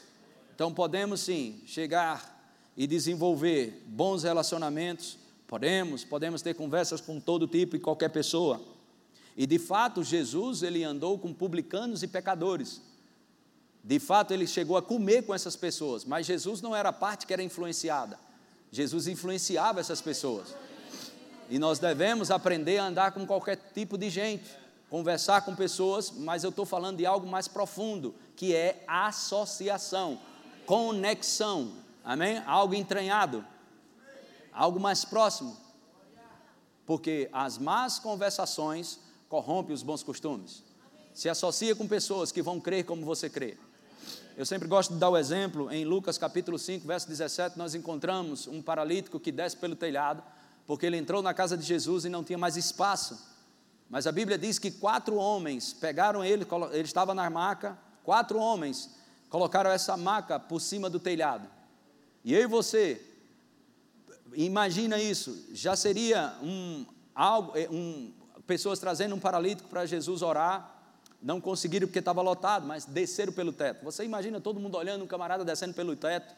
Então 0.54 0.72
podemos 0.72 1.20
sim 1.20 1.62
chegar 1.66 2.42
e 2.76 2.86
desenvolver 2.86 3.82
bons 3.86 4.22
relacionamentos 4.22 5.21
Podemos, 5.52 6.02
podemos 6.02 6.40
ter 6.40 6.54
conversas 6.54 6.98
com 6.98 7.20
todo 7.20 7.46
tipo 7.46 7.76
e 7.76 7.78
qualquer 7.78 8.08
pessoa. 8.08 8.58
E 9.36 9.46
de 9.46 9.58
fato, 9.58 10.02
Jesus, 10.02 10.62
ele 10.62 10.82
andou 10.82 11.18
com 11.18 11.30
publicanos 11.30 12.02
e 12.02 12.08
pecadores. 12.08 12.80
De 13.84 13.98
fato, 13.98 14.32
ele 14.32 14.46
chegou 14.46 14.78
a 14.78 14.82
comer 14.82 15.26
com 15.26 15.34
essas 15.34 15.54
pessoas, 15.54 16.06
mas 16.06 16.24
Jesus 16.24 16.62
não 16.62 16.74
era 16.74 16.88
a 16.88 16.92
parte 16.92 17.26
que 17.26 17.34
era 17.34 17.42
influenciada. 17.42 18.18
Jesus 18.70 19.06
influenciava 19.06 19.78
essas 19.78 20.00
pessoas. 20.00 20.54
E 21.50 21.58
nós 21.58 21.78
devemos 21.78 22.30
aprender 22.30 22.78
a 22.78 22.86
andar 22.86 23.12
com 23.12 23.26
qualquer 23.26 23.58
tipo 23.74 23.98
de 23.98 24.08
gente, 24.08 24.48
conversar 24.88 25.42
com 25.42 25.54
pessoas, 25.54 26.10
mas 26.10 26.44
eu 26.44 26.48
estou 26.48 26.64
falando 26.64 26.96
de 26.96 27.04
algo 27.04 27.26
mais 27.26 27.46
profundo, 27.46 28.14
que 28.34 28.54
é 28.54 28.82
associação, 28.88 30.18
conexão, 30.64 31.72
amém? 32.02 32.42
Algo 32.46 32.74
entranhado 32.74 33.44
algo 34.52 34.78
mais 34.78 35.04
próximo. 35.04 35.56
Porque 36.84 37.28
as 37.32 37.58
más 37.58 37.98
conversações 37.98 38.98
corrompem 39.28 39.74
os 39.74 39.82
bons 39.82 40.02
costumes. 40.02 40.62
Se 41.14 41.28
associa 41.28 41.74
com 41.74 41.86
pessoas 41.86 42.30
que 42.30 42.42
vão 42.42 42.60
crer 42.60 42.84
como 42.84 43.04
você 43.04 43.30
crê. 43.30 43.56
Eu 44.36 44.46
sempre 44.46 44.66
gosto 44.66 44.94
de 44.94 44.98
dar 44.98 45.10
o 45.10 45.16
exemplo, 45.16 45.70
em 45.70 45.84
Lucas 45.84 46.16
capítulo 46.16 46.58
5, 46.58 46.86
verso 46.86 47.06
17, 47.06 47.58
nós 47.58 47.74
encontramos 47.74 48.46
um 48.46 48.62
paralítico 48.62 49.20
que 49.20 49.30
desce 49.30 49.56
pelo 49.56 49.76
telhado, 49.76 50.22
porque 50.66 50.86
ele 50.86 50.96
entrou 50.96 51.22
na 51.22 51.34
casa 51.34 51.56
de 51.56 51.64
Jesus 51.64 52.04
e 52.04 52.08
não 52.08 52.24
tinha 52.24 52.38
mais 52.38 52.56
espaço. 52.56 53.18
Mas 53.90 54.06
a 54.06 54.12
Bíblia 54.12 54.38
diz 54.38 54.58
que 54.58 54.70
quatro 54.70 55.16
homens 55.16 55.74
pegaram 55.74 56.24
ele, 56.24 56.46
ele 56.72 56.82
estava 56.82 57.14
na 57.14 57.28
maca, 57.28 57.78
quatro 58.02 58.38
homens 58.38 58.90
colocaram 59.28 59.70
essa 59.70 59.98
maca 59.98 60.40
por 60.40 60.60
cima 60.60 60.88
do 60.88 60.98
telhado. 60.98 61.46
E 62.24 62.32
eu 62.32 62.40
e 62.40 62.46
você, 62.46 63.00
Imagina 64.34 65.00
isso, 65.00 65.46
já 65.52 65.76
seria 65.76 66.34
um, 66.42 66.86
algo, 67.14 67.56
é, 67.56 67.68
um, 67.70 68.12
pessoas 68.46 68.78
trazendo 68.78 69.14
um 69.14 69.20
paralítico 69.20 69.68
para 69.68 69.86
Jesus 69.86 70.22
orar, 70.22 70.80
não 71.22 71.40
conseguiram 71.40 71.86
porque 71.86 72.00
estava 72.00 72.20
lotado, 72.20 72.66
mas 72.66 72.84
desceram 72.84 73.32
pelo 73.32 73.52
teto. 73.52 73.84
Você 73.84 74.04
imagina 74.04 74.40
todo 74.40 74.58
mundo 74.58 74.76
olhando, 74.76 75.04
um 75.04 75.06
camarada 75.06 75.44
descendo 75.44 75.74
pelo 75.74 75.94
teto, 75.94 76.34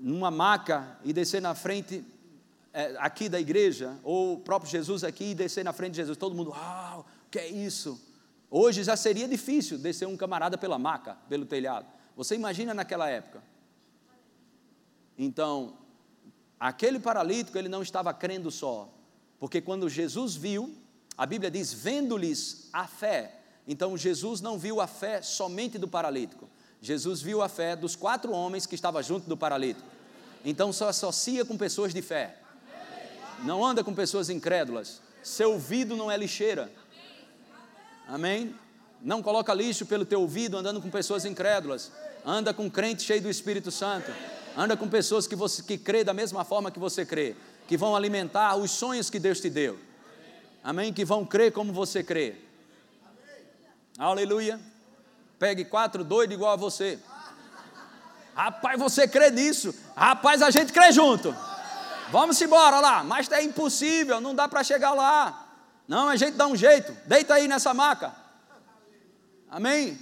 numa 0.00 0.30
maca 0.30 0.98
e 1.04 1.12
descer 1.12 1.40
na 1.40 1.54
frente 1.54 2.04
é, 2.72 2.96
aqui 2.98 3.28
da 3.28 3.40
igreja, 3.40 3.96
ou 4.02 4.34
o 4.34 4.40
próprio 4.40 4.70
Jesus 4.70 5.04
aqui 5.04 5.30
e 5.30 5.34
descer 5.34 5.64
na 5.64 5.72
frente 5.72 5.92
de 5.92 5.98
Jesus, 5.98 6.18
todo 6.18 6.34
mundo, 6.34 6.50
uau, 6.50 7.06
o 7.26 7.30
que 7.30 7.38
é 7.38 7.48
isso? 7.48 8.00
Hoje 8.50 8.82
já 8.82 8.96
seria 8.96 9.28
difícil 9.28 9.78
descer 9.78 10.06
um 10.06 10.16
camarada 10.16 10.58
pela 10.58 10.78
maca, 10.78 11.16
pelo 11.28 11.46
telhado. 11.46 11.86
Você 12.16 12.34
imagina 12.34 12.74
naquela 12.74 13.08
época? 13.08 13.42
Então, 15.16 15.76
Aquele 16.58 16.98
paralítico, 16.98 17.58
ele 17.58 17.68
não 17.68 17.82
estava 17.82 18.12
crendo 18.14 18.50
só, 18.50 18.88
porque 19.38 19.60
quando 19.60 19.88
Jesus 19.88 20.34
viu, 20.34 20.74
a 21.16 21.26
Bíblia 21.26 21.50
diz, 21.50 21.72
vendo-lhes 21.72 22.68
a 22.72 22.86
fé. 22.86 23.40
Então 23.66 23.96
Jesus 23.96 24.40
não 24.40 24.58
viu 24.58 24.80
a 24.80 24.86
fé 24.86 25.22
somente 25.22 25.78
do 25.78 25.88
paralítico. 25.88 26.48
Jesus 26.80 27.22
viu 27.22 27.40
a 27.40 27.48
fé 27.48 27.74
dos 27.74 27.96
quatro 27.96 28.32
homens 28.32 28.66
que 28.66 28.74
estavam 28.74 29.02
junto 29.02 29.28
do 29.28 29.36
paralítico. 29.36 29.86
Então 30.44 30.72
só 30.72 30.88
associa 30.88 31.44
com 31.44 31.56
pessoas 31.56 31.94
de 31.94 32.02
fé. 32.02 32.36
Não 33.42 33.64
anda 33.64 33.82
com 33.82 33.94
pessoas 33.94 34.28
incrédulas. 34.28 35.00
Seu 35.22 35.52
ouvido 35.52 35.96
não 35.96 36.10
é 36.10 36.16
lixeira. 36.16 36.70
Amém? 38.06 38.54
Não 39.00 39.22
coloca 39.22 39.54
lixo 39.54 39.86
pelo 39.86 40.04
teu 40.04 40.20
ouvido 40.20 40.56
andando 40.56 40.80
com 40.80 40.90
pessoas 40.90 41.24
incrédulas. 41.24 41.90
Anda 42.24 42.52
com 42.52 42.70
crente 42.70 43.02
cheio 43.02 43.22
do 43.22 43.30
Espírito 43.30 43.70
Santo. 43.70 44.10
Anda 44.56 44.76
com 44.76 44.88
pessoas 44.88 45.26
que 45.26 45.34
você 45.34 45.62
que 45.62 45.76
crê 45.76 46.04
da 46.04 46.14
mesma 46.14 46.44
forma 46.44 46.70
que 46.70 46.78
você 46.78 47.04
crê, 47.04 47.34
que 47.66 47.76
vão 47.76 47.96
alimentar 47.96 48.56
os 48.56 48.70
sonhos 48.70 49.10
que 49.10 49.18
Deus 49.18 49.40
te 49.40 49.50
deu. 49.50 49.78
Amém? 50.62 50.92
Que 50.92 51.04
vão 51.04 51.24
crer 51.24 51.52
como 51.52 51.72
você 51.72 52.02
crê. 52.02 52.36
Aleluia. 53.98 54.60
Pegue 55.38 55.64
quatro 55.64 56.04
doidos 56.04 56.34
igual 56.34 56.52
a 56.52 56.56
você. 56.56 56.98
Rapaz, 58.34 58.78
você 58.78 59.06
crê 59.06 59.30
nisso? 59.30 59.74
Rapaz, 59.96 60.42
a 60.42 60.50
gente 60.50 60.72
crê 60.72 60.90
junto. 60.90 61.34
Vamos 62.10 62.40
embora 62.40 62.80
lá. 62.80 63.04
Mas 63.04 63.30
é 63.30 63.42
impossível, 63.42 64.20
não 64.20 64.34
dá 64.34 64.48
para 64.48 64.64
chegar 64.64 64.92
lá. 64.92 65.48
Não, 65.86 66.08
a 66.08 66.16
gente 66.16 66.36
dá 66.36 66.46
um 66.46 66.56
jeito. 66.56 66.92
Deita 67.06 67.34
aí 67.34 67.46
nessa 67.46 67.74
maca. 67.74 68.14
Amém? 69.50 69.98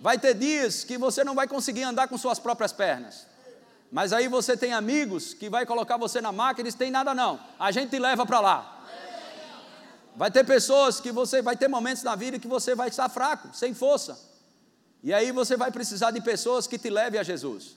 Vai 0.00 0.18
ter 0.18 0.34
dias 0.34 0.84
que 0.84 0.98
você 0.98 1.24
não 1.24 1.34
vai 1.34 1.48
conseguir 1.48 1.84
andar 1.84 2.08
com 2.08 2.18
suas 2.18 2.38
próprias 2.38 2.72
pernas. 2.72 3.26
Mas 3.92 4.10
aí 4.14 4.26
você 4.26 4.56
tem 4.56 4.72
amigos 4.72 5.34
que 5.34 5.50
vai 5.50 5.66
colocar 5.66 5.98
você 5.98 6.18
na 6.18 6.32
máquina 6.32 6.66
e 6.66 6.70
diz: 6.70 6.74
tem 6.74 6.90
nada 6.90 7.14
não, 7.14 7.38
a 7.58 7.70
gente 7.70 7.90
te 7.90 7.98
leva 7.98 8.24
para 8.24 8.40
lá. 8.40 8.78
Vai 10.16 10.30
ter 10.30 10.44
pessoas 10.44 10.98
que 10.98 11.12
você 11.12 11.42
vai 11.42 11.56
ter 11.56 11.68
momentos 11.68 12.02
na 12.02 12.16
vida 12.16 12.38
que 12.38 12.48
você 12.48 12.74
vai 12.74 12.88
estar 12.88 13.08
fraco, 13.10 13.54
sem 13.54 13.74
força. 13.74 14.18
E 15.02 15.12
aí 15.12 15.30
você 15.30 15.58
vai 15.58 15.70
precisar 15.70 16.10
de 16.10 16.22
pessoas 16.22 16.66
que 16.66 16.78
te 16.78 16.88
levem 16.88 17.20
a 17.20 17.22
Jesus. 17.22 17.76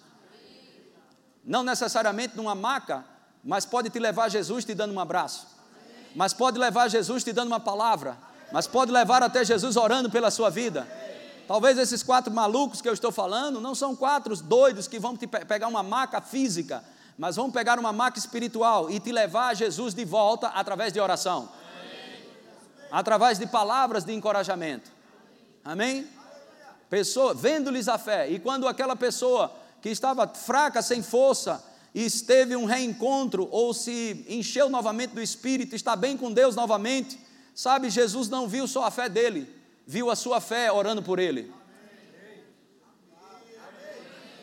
Não 1.43 1.63
necessariamente 1.63 2.37
numa 2.37 2.55
maca, 2.55 3.03
mas 3.43 3.65
pode 3.65 3.89
te 3.89 3.99
levar 3.99 4.25
a 4.25 4.29
Jesus 4.29 4.63
te 4.63 4.73
dando 4.73 4.93
um 4.93 4.99
abraço. 4.99 5.47
Mas 6.15 6.33
pode 6.33 6.57
levar 6.57 6.83
a 6.83 6.87
Jesus 6.87 7.25
te 7.25 7.33
dando 7.33 7.47
uma 7.47 7.59
palavra. 7.59 8.17
Mas 8.53 8.67
pode 8.67 8.91
levar 8.91 9.21
até 9.21 9.43
Jesus 9.43 9.75
orando 9.75 10.09
pela 10.09 10.31
sua 10.31 10.49
vida. 10.49 10.87
Talvez 11.47 11.77
esses 11.77 12.01
quatro 12.01 12.33
malucos 12.33 12.81
que 12.81 12.89
eu 12.89 12.93
estou 12.93 13.11
falando 13.11 13.61
não 13.61 13.75
são 13.75 13.95
quatro 13.95 14.35
doidos 14.37 14.87
que 14.87 14.99
vão 14.99 15.15
te 15.15 15.27
pegar 15.27 15.67
uma 15.67 15.83
maca 15.83 16.19
física, 16.19 16.83
mas 17.17 17.35
vão 17.35 17.51
pegar 17.51 17.77
uma 17.79 17.93
maca 17.93 18.17
espiritual 18.17 18.89
e 18.89 18.99
te 18.99 19.11
levar 19.11 19.49
a 19.49 19.53
Jesus 19.53 19.93
de 19.93 20.03
volta 20.03 20.47
através 20.47 20.91
de 20.91 20.99
oração, 20.99 21.49
através 22.91 23.37
de 23.37 23.45
palavras 23.45 24.03
de 24.03 24.13
encorajamento. 24.13 24.91
Amém? 25.63 26.07
Pessoa, 26.89 27.33
vendo-lhes 27.33 27.87
a 27.87 27.97
fé, 27.97 28.29
e 28.29 28.39
quando 28.39 28.67
aquela 28.67 28.95
pessoa 28.95 29.51
que 29.81 29.89
estava 29.89 30.27
fraca, 30.27 30.81
sem 30.81 31.03
força, 31.03 31.63
e 31.93 32.03
esteve 32.03 32.55
um 32.55 32.65
reencontro 32.65 33.47
ou 33.51 33.73
se 33.73 34.25
encheu 34.27 34.69
novamente 34.69 35.11
do 35.11 35.21
Espírito, 35.21 35.75
está 35.75 35.95
bem 35.95 36.17
com 36.17 36.31
Deus 36.31 36.55
novamente, 36.55 37.19
sabe, 37.53 37.89
Jesus 37.89 38.27
não 38.27 38.47
viu 38.47 38.67
só 38.67 38.83
a 38.83 38.91
fé 38.91 39.07
dele, 39.07 39.54
viu 39.85 40.09
a 40.09 40.15
sua 40.15 40.41
fé 40.41 40.71
orando 40.71 41.01
por 41.01 41.19
ele. 41.19 41.51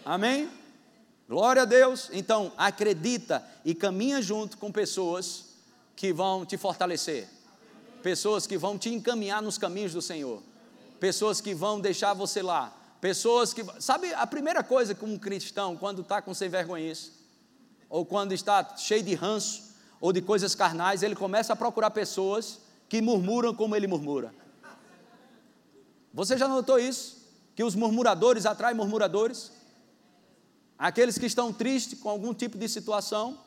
Amém? 0.04 0.50
Glória 1.28 1.62
a 1.62 1.64
Deus. 1.64 2.10
Então, 2.12 2.52
acredita 2.56 3.44
e 3.64 3.74
caminha 3.74 4.20
junto 4.20 4.58
com 4.58 4.72
pessoas 4.72 5.56
que 5.94 6.12
vão 6.12 6.44
te 6.44 6.56
fortalecer, 6.56 7.28
pessoas 8.02 8.46
que 8.46 8.58
vão 8.58 8.76
te 8.76 8.88
encaminhar 8.88 9.40
nos 9.40 9.58
caminhos 9.58 9.92
do 9.92 10.02
Senhor, 10.02 10.42
pessoas 10.98 11.40
que 11.40 11.54
vão 11.54 11.80
deixar 11.80 12.14
você 12.14 12.42
lá 12.42 12.78
pessoas 13.02 13.52
que. 13.52 13.64
Sabe 13.80 14.14
a 14.14 14.24
primeira 14.24 14.62
coisa 14.62 14.94
que 14.94 15.04
um 15.04 15.18
cristão, 15.18 15.76
quando 15.76 16.02
está 16.02 16.22
com 16.22 16.32
sem 16.32 16.48
vergonhice, 16.48 17.10
ou 17.90 18.06
quando 18.06 18.32
está 18.32 18.76
cheio 18.76 19.02
de 19.02 19.12
ranço, 19.14 19.74
ou 20.00 20.12
de 20.12 20.22
coisas 20.22 20.54
carnais, 20.54 21.02
ele 21.02 21.16
começa 21.16 21.52
a 21.52 21.56
procurar 21.56 21.90
pessoas 21.90 22.60
que 22.88 23.02
murmuram 23.02 23.52
como 23.52 23.74
ele 23.74 23.88
murmura. 23.88 24.32
Você 26.12 26.36
já 26.36 26.46
notou 26.46 26.78
isso? 26.78 27.22
Que 27.54 27.64
os 27.64 27.74
murmuradores 27.74 28.46
atraem 28.46 28.76
murmuradores? 28.76 29.52
Aqueles 30.78 31.16
que 31.16 31.26
estão 31.26 31.52
tristes 31.52 31.98
com 31.98 32.08
algum 32.08 32.34
tipo 32.34 32.58
de 32.58 32.68
situação, 32.68 33.38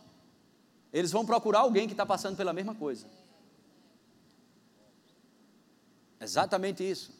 eles 0.91 1.11
vão 1.11 1.25
procurar 1.25 1.59
alguém 1.59 1.87
que 1.87 1.93
está 1.93 2.05
passando 2.05 2.37
pela 2.37 2.53
mesma 2.53 2.73
coisa. 2.73 3.05
Exatamente 6.19 6.89
isso. 6.89 7.11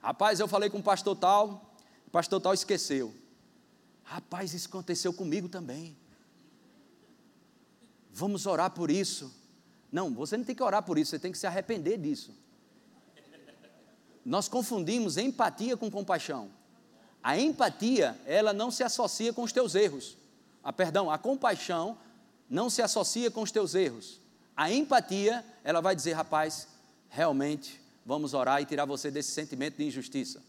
Rapaz, 0.00 0.40
eu 0.40 0.48
falei 0.48 0.68
com 0.68 0.78
o 0.78 0.82
pastor 0.82 1.16
tal, 1.16 1.76
o 2.06 2.10
pastor 2.10 2.40
tal 2.40 2.54
esqueceu. 2.54 3.14
Rapaz, 4.02 4.52
isso 4.52 4.68
aconteceu 4.68 5.12
comigo 5.12 5.48
também. 5.48 5.96
Vamos 8.10 8.46
orar 8.46 8.70
por 8.70 8.90
isso. 8.90 9.32
Não, 9.92 10.12
você 10.12 10.36
não 10.36 10.44
tem 10.44 10.56
que 10.56 10.62
orar 10.62 10.82
por 10.82 10.98
isso, 10.98 11.10
você 11.10 11.18
tem 11.18 11.30
que 11.30 11.38
se 11.38 11.46
arrepender 11.46 11.98
disso. 11.98 12.34
Nós 14.24 14.48
confundimos 14.48 15.16
empatia 15.16 15.76
com 15.76 15.90
compaixão. 15.90 16.50
A 17.22 17.38
empatia, 17.38 18.18
ela 18.26 18.52
não 18.52 18.70
se 18.70 18.82
associa 18.82 19.32
com 19.32 19.42
os 19.42 19.52
teus 19.52 19.74
erros. 19.74 20.16
Ah, 20.62 20.72
perdão, 20.72 21.10
a 21.10 21.18
compaixão 21.18 21.96
não 22.48 22.68
se 22.68 22.82
associa 22.82 23.30
com 23.30 23.42
os 23.42 23.50
teus 23.50 23.74
erros. 23.74 24.20
A 24.56 24.70
empatia, 24.70 25.44
ela 25.64 25.80
vai 25.80 25.94
dizer, 25.94 26.12
rapaz, 26.12 26.68
realmente 27.08 27.80
vamos 28.04 28.34
orar 28.34 28.60
e 28.60 28.66
tirar 28.66 28.84
você 28.84 29.10
desse 29.10 29.30
sentimento 29.30 29.76
de 29.76 29.84
injustiça. 29.84 30.42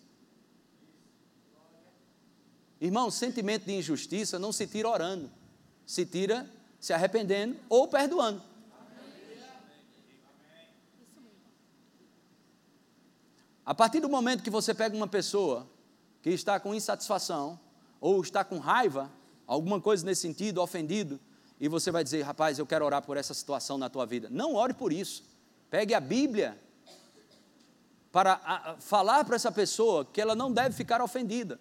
Irmão, 2.81 3.09
sentimento 3.09 3.65
de 3.65 3.73
injustiça 3.73 4.37
não 4.37 4.51
se 4.51 4.67
tira 4.67 4.89
orando, 4.89 5.31
se 5.85 6.05
tira 6.05 6.49
se 6.79 6.91
arrependendo 6.91 7.55
ou 7.69 7.87
perdoando. 7.87 8.43
A 13.65 13.73
partir 13.73 13.99
do 14.01 14.09
momento 14.09 14.43
que 14.43 14.49
você 14.49 14.73
pega 14.73 14.95
uma 14.95 15.07
pessoa 15.07 15.67
que 16.21 16.29
está 16.29 16.59
com 16.59 16.75
insatisfação 16.75 17.59
ou 17.99 18.21
está 18.21 18.43
com 18.43 18.59
raiva, 18.59 19.09
alguma 19.47 19.79
coisa 19.79 20.05
nesse 20.05 20.21
sentido, 20.21 20.61
ofendido, 20.61 21.19
e 21.59 21.69
você 21.69 21.91
vai 21.91 22.03
dizer, 22.03 22.21
rapaz, 22.23 22.59
eu 22.59 22.65
quero 22.65 22.83
orar 22.83 23.01
por 23.01 23.15
essa 23.15 23.33
situação 23.33 23.77
na 23.77 23.89
tua 23.89 24.05
vida. 24.05 24.27
Não 24.29 24.55
ore 24.55 24.73
por 24.73 24.91
isso. 24.91 25.23
Pegue 25.69 25.93
a 25.93 25.99
Bíblia 26.01 26.59
para 28.11 28.75
falar 28.79 29.23
para 29.23 29.35
essa 29.35 29.51
pessoa 29.51 30.05
que 30.05 30.19
ela 30.19 30.35
não 30.35 30.51
deve 30.51 30.75
ficar 30.75 31.01
ofendida, 31.01 31.59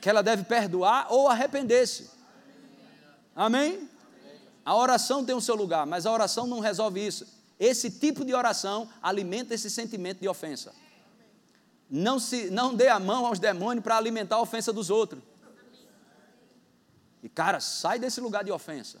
que 0.00 0.10
ela 0.10 0.22
deve 0.22 0.44
perdoar 0.44 1.06
ou 1.10 1.28
arrepender-se. 1.28 2.10
Amém? 3.34 3.88
A 4.64 4.76
oração 4.76 5.24
tem 5.24 5.34
o 5.34 5.40
seu 5.40 5.54
lugar, 5.54 5.86
mas 5.86 6.04
a 6.04 6.12
oração 6.12 6.46
não 6.46 6.60
resolve 6.60 7.04
isso. 7.06 7.39
Esse 7.60 7.90
tipo 7.90 8.24
de 8.24 8.32
oração 8.32 8.88
alimenta 9.02 9.54
esse 9.54 9.68
sentimento 9.68 10.18
de 10.20 10.26
ofensa. 10.26 10.72
Não, 11.90 12.18
se, 12.18 12.48
não 12.50 12.74
dê 12.74 12.88
a 12.88 12.98
mão 12.98 13.26
aos 13.26 13.38
demônios 13.38 13.84
para 13.84 13.98
alimentar 13.98 14.36
a 14.36 14.40
ofensa 14.40 14.72
dos 14.72 14.88
outros. 14.88 15.22
E 17.22 17.28
cara, 17.28 17.60
sai 17.60 17.98
desse 17.98 18.18
lugar 18.18 18.42
de 18.44 18.50
ofensa. 18.50 18.98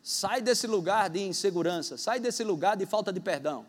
Sai 0.00 0.40
desse 0.40 0.68
lugar 0.68 1.10
de 1.10 1.20
insegurança, 1.20 1.98
sai 1.98 2.20
desse 2.20 2.44
lugar 2.44 2.76
de 2.76 2.86
falta 2.86 3.12
de 3.12 3.18
perdão. 3.18 3.66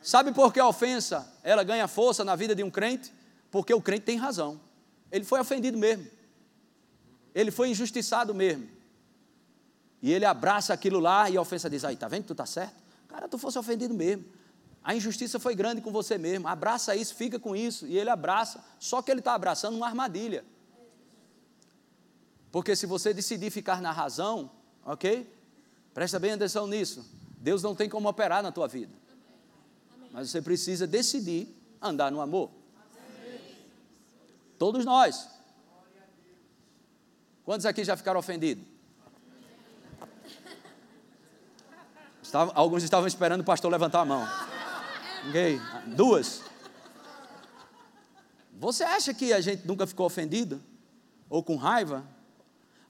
Sabe 0.00 0.32
por 0.32 0.50
que 0.50 0.58
a 0.58 0.66
ofensa 0.66 1.30
ela 1.42 1.62
ganha 1.62 1.86
força 1.86 2.24
na 2.24 2.34
vida 2.34 2.54
de 2.54 2.62
um 2.62 2.70
crente? 2.70 3.12
Porque 3.50 3.74
o 3.74 3.80
crente 3.80 4.04
tem 4.04 4.16
razão. 4.16 4.58
Ele 5.12 5.24
foi 5.24 5.38
ofendido 5.38 5.76
mesmo. 5.76 6.06
Ele 7.34 7.50
foi 7.50 7.70
injustiçado 7.70 8.34
mesmo. 8.34 8.73
E 10.04 10.12
ele 10.12 10.26
abraça 10.26 10.74
aquilo 10.74 11.00
lá 11.00 11.30
e 11.30 11.36
a 11.38 11.40
ofensa 11.40 11.70
diz: 11.70 11.82
aí, 11.82 11.96
tá 11.96 12.06
vendo 12.06 12.24
que 12.24 12.28
tu 12.28 12.34
tá 12.34 12.44
certo? 12.44 12.74
Cara, 13.08 13.26
tu 13.26 13.38
fosse 13.38 13.58
ofendido 13.58 13.94
mesmo. 13.94 14.26
A 14.82 14.94
injustiça 14.94 15.40
foi 15.40 15.54
grande 15.54 15.80
com 15.80 15.90
você 15.90 16.18
mesmo. 16.18 16.46
Abraça 16.46 16.94
isso, 16.94 17.14
fica 17.14 17.38
com 17.38 17.56
isso. 17.56 17.86
E 17.86 17.96
ele 17.96 18.10
abraça. 18.10 18.62
Só 18.78 19.00
que 19.00 19.10
ele 19.10 19.20
está 19.20 19.32
abraçando 19.32 19.76
uma 19.76 19.86
armadilha. 19.86 20.44
Porque 22.52 22.76
se 22.76 22.84
você 22.84 23.14
decidir 23.14 23.50
ficar 23.50 23.80
na 23.80 23.92
razão, 23.92 24.50
ok? 24.84 25.26
Presta 25.94 26.18
bem 26.18 26.32
atenção 26.32 26.66
nisso. 26.66 27.02
Deus 27.38 27.62
não 27.62 27.74
tem 27.74 27.88
como 27.88 28.06
operar 28.06 28.42
na 28.42 28.52
tua 28.52 28.68
vida. 28.68 28.92
Mas 30.12 30.28
você 30.28 30.42
precisa 30.42 30.86
decidir 30.86 31.48
andar 31.80 32.12
no 32.12 32.20
amor. 32.20 32.50
Todos 34.58 34.84
nós. 34.84 35.30
Quantos 37.42 37.64
aqui 37.64 37.82
já 37.82 37.96
ficaram 37.96 38.20
ofendidos? 38.20 38.73
Alguns 42.34 42.82
estavam 42.82 43.06
esperando 43.06 43.40
o 43.40 43.44
pastor 43.44 43.70
levantar 43.70 44.00
a 44.00 44.04
mão. 44.04 44.28
Okay. 45.28 45.60
Duas. 45.86 46.42
Você 48.52 48.82
acha 48.84 49.14
que 49.14 49.32
a 49.32 49.40
gente 49.40 49.66
nunca 49.66 49.86
ficou 49.86 50.06
ofendido? 50.06 50.60
Ou 51.28 51.42
com 51.42 51.56
raiva? 51.56 52.04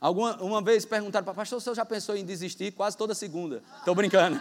Alguma 0.01 0.37
uma 0.43 0.63
vez 0.63 0.85
perguntaram 0.85 1.25
para 1.25 1.33
o 1.33 1.35
pastor, 1.35 1.59
o 1.59 1.61
senhor 1.61 1.75
já 1.75 1.85
pensou 1.85 2.17
em 2.17 2.25
desistir 2.25 2.73
quase 2.73 2.97
toda 2.97 3.15
segunda? 3.15 3.63
Estou 3.79 3.95
brincando. 3.95 4.41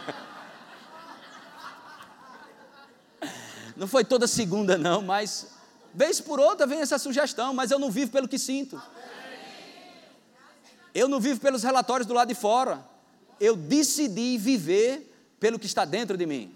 Não 3.76 3.88
foi 3.88 4.04
toda 4.04 4.28
segunda, 4.28 4.78
não, 4.78 5.02
mas 5.02 5.52
vez 5.94 6.22
por 6.22 6.40
outra 6.40 6.68
vem 6.68 6.82
essa 6.82 7.00
sugestão, 7.00 7.54
mas 7.54 7.72
eu 7.72 7.80
não 7.80 7.90
vivo 7.90 8.12
pelo 8.12 8.28
que 8.28 8.38
sinto. 8.38 8.82
Eu 10.94 11.08
não 11.08 11.20
vivo 11.20 11.40
pelos 11.40 11.64
relatórios 11.64 12.06
do 12.06 12.14
lado 12.14 12.28
de 12.28 12.36
fora 12.36 12.93
eu 13.40 13.56
decidi 13.56 14.38
viver 14.38 15.14
pelo 15.40 15.60
que 15.60 15.66
está 15.66 15.86
dentro 15.86 16.18
de 16.18 16.26
mim. 16.26 16.54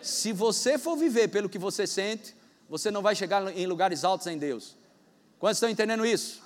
Se 0.00 0.32
você 0.32 0.78
for 0.78 0.96
viver 0.96 1.28
pelo 1.28 1.48
que 1.48 1.58
você 1.58 1.86
sente, 1.86 2.34
você 2.68 2.90
não 2.90 3.02
vai 3.02 3.14
chegar 3.14 3.56
em 3.56 3.66
lugares 3.66 4.04
altos 4.04 4.26
em 4.26 4.38
Deus. 4.38 4.76
Quantos 5.38 5.58
estão 5.58 5.68
entendendo 5.68 6.06
isso? 6.06 6.42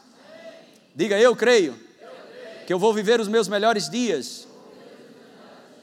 Diga, 0.95 1.19
eu 1.19 1.37
creio 1.37 1.79
que 2.67 2.73
eu 2.73 2.79
vou 2.79 2.93
viver 2.93 3.21
os 3.21 3.29
meus 3.29 3.47
melhores 3.47 3.89
dias 3.89 4.49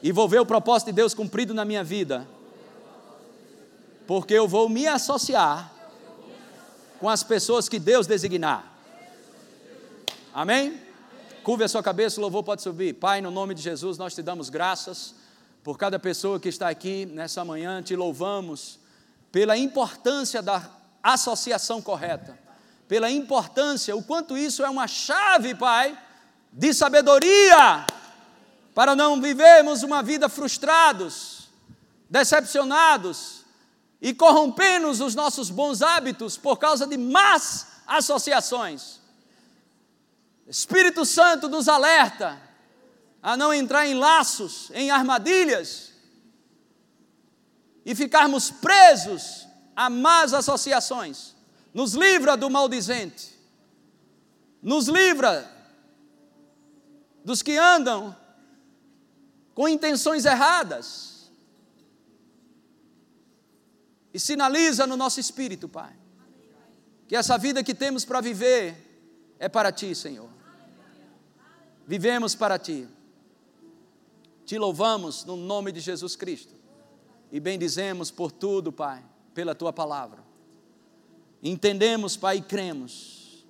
e 0.02 0.12
vou 0.12 0.28
ver 0.28 0.40
o 0.40 0.46
propósito 0.46 0.88
de 0.88 0.92
Deus 0.92 1.14
cumprido 1.14 1.54
na 1.54 1.64
minha 1.64 1.82
vida, 1.82 2.28
porque 4.06 4.34
eu 4.34 4.46
vou 4.46 4.68
me 4.68 4.86
associar 4.86 5.72
com 7.00 7.08
as 7.08 7.22
pessoas 7.22 7.68
que 7.68 7.78
Deus 7.78 8.06
designar. 8.06 8.70
Amém? 10.32 10.83
Curve 11.44 11.64
a 11.64 11.68
sua 11.68 11.82
cabeça, 11.82 12.18
o 12.18 12.22
louvor 12.22 12.42
pode 12.42 12.62
subir. 12.62 12.94
Pai, 12.94 13.20
no 13.20 13.30
nome 13.30 13.54
de 13.54 13.60
Jesus, 13.60 13.98
nós 13.98 14.14
te 14.14 14.22
damos 14.22 14.48
graças 14.48 15.14
por 15.62 15.76
cada 15.76 15.98
pessoa 15.98 16.40
que 16.40 16.48
está 16.48 16.70
aqui 16.70 17.04
nessa 17.04 17.44
manhã, 17.44 17.82
te 17.82 17.94
louvamos 17.94 18.78
pela 19.30 19.54
importância 19.54 20.40
da 20.40 20.66
associação 21.02 21.82
correta, 21.82 22.38
pela 22.88 23.10
importância, 23.10 23.94
o 23.94 24.02
quanto 24.02 24.38
isso 24.38 24.64
é 24.64 24.70
uma 24.70 24.88
chave, 24.88 25.54
Pai, 25.54 25.98
de 26.50 26.72
sabedoria, 26.72 27.84
para 28.74 28.96
não 28.96 29.20
vivermos 29.20 29.82
uma 29.82 30.02
vida 30.02 30.30
frustrados, 30.30 31.50
decepcionados 32.08 33.44
e 34.00 34.14
corrompendo 34.14 34.88
os 34.88 35.14
nossos 35.14 35.50
bons 35.50 35.82
hábitos 35.82 36.38
por 36.38 36.56
causa 36.56 36.86
de 36.86 36.96
más 36.96 37.66
associações. 37.86 39.03
Espírito 40.46 41.04
Santo 41.04 41.48
nos 41.48 41.68
alerta 41.68 42.40
a 43.22 43.36
não 43.36 43.54
entrar 43.54 43.86
em 43.86 43.94
laços, 43.94 44.70
em 44.74 44.90
armadilhas 44.90 45.92
e 47.84 47.94
ficarmos 47.94 48.50
presos 48.50 49.46
a 49.74 49.88
más 49.88 50.34
associações. 50.34 51.34
Nos 51.72 51.94
livra 51.94 52.36
do 52.36 52.50
maldizente, 52.50 53.34
nos 54.62 54.86
livra 54.86 55.50
dos 57.24 57.42
que 57.42 57.56
andam 57.56 58.14
com 59.54 59.68
intenções 59.68 60.24
erradas. 60.24 61.32
E 64.12 64.20
sinaliza 64.20 64.86
no 64.86 64.96
nosso 64.96 65.18
espírito, 65.18 65.68
Pai, 65.68 65.92
que 67.08 67.16
essa 67.16 67.36
vida 67.36 67.64
que 67.64 67.74
temos 67.74 68.04
para 68.04 68.20
viver 68.20 69.34
é 69.40 69.48
para 69.48 69.72
Ti, 69.72 69.92
Senhor 69.94 70.33
vivemos 71.86 72.34
para 72.34 72.58
Ti. 72.58 72.88
Te 74.44 74.58
louvamos 74.58 75.24
no 75.24 75.36
nome 75.36 75.72
de 75.72 75.80
Jesus 75.80 76.16
Cristo 76.16 76.54
e 77.32 77.40
bendizemos 77.40 78.10
por 78.10 78.30
tudo, 78.30 78.70
Pai, 78.70 79.04
pela 79.32 79.54
Tua 79.54 79.72
palavra. 79.72 80.22
Entendemos, 81.42 82.16
Pai, 82.16 82.38
e 82.38 82.42
cremos 82.42 83.44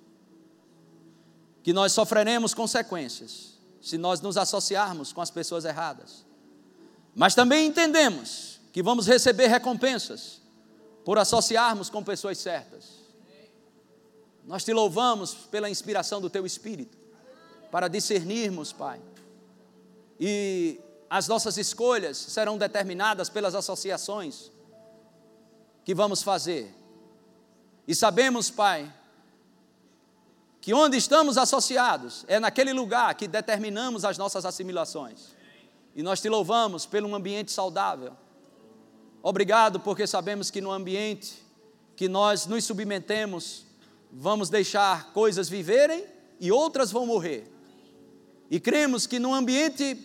que 1.63 1.73
nós 1.73 1.91
sofreremos 1.91 2.53
consequências 2.53 3.57
se 3.81 3.97
nós 3.97 4.21
nos 4.21 4.37
associarmos 4.37 5.13
com 5.13 5.21
as 5.21 5.29
pessoas 5.29 5.65
erradas. 5.65 6.25
Mas 7.13 7.33
também 7.33 7.67
entendemos 7.67 8.59
que 8.73 8.83
vamos 8.83 9.07
receber 9.07 9.47
recompensas 9.47 10.41
por 11.05 11.17
associarmos 11.17 11.89
com 11.89 12.03
pessoas 12.03 12.37
certas. 12.37 13.05
Nós 14.43 14.63
te 14.63 14.73
louvamos 14.73 15.33
pela 15.33 15.69
inspiração 15.69 16.19
do 16.19 16.29
teu 16.29 16.45
espírito, 16.45 16.97
para 17.71 17.87
discernirmos, 17.87 18.71
Pai. 18.71 18.99
E 20.19 20.79
as 21.09 21.27
nossas 21.27 21.57
escolhas 21.57 22.17
serão 22.17 22.57
determinadas 22.57 23.29
pelas 23.29 23.55
associações 23.55 24.51
que 25.83 25.93
vamos 25.93 26.23
fazer. 26.23 26.73
E 27.87 27.93
sabemos, 27.93 28.49
Pai, 28.49 28.91
que 30.59 30.73
onde 30.73 30.97
estamos 30.97 31.37
associados 31.37 32.25
é 32.27 32.39
naquele 32.39 32.73
lugar 32.73 33.13
que 33.15 33.27
determinamos 33.27 34.03
as 34.03 34.17
nossas 34.17 34.45
assimilações. 34.45 35.35
E 35.95 36.01
nós 36.01 36.19
te 36.19 36.27
louvamos 36.27 36.85
pelo 36.85 37.07
um 37.07 37.15
ambiente 37.15 37.51
saudável. 37.51 38.13
Obrigado 39.21 39.79
porque 39.79 40.07
sabemos 40.07 40.49
que 40.49 40.61
no 40.61 40.71
ambiente 40.71 41.45
que 41.95 42.09
nós 42.09 42.45
nos 42.45 42.65
submetemos, 42.65 43.65
vamos 44.11 44.49
deixar 44.49 45.13
coisas 45.13 45.47
viverem 45.47 46.05
e 46.39 46.51
outras 46.51 46.91
vão 46.91 47.05
morrer. 47.05 47.54
E 48.49 48.59
cremos 48.59 49.07
que 49.07 49.19
num 49.19 49.33
ambiente 49.33 49.97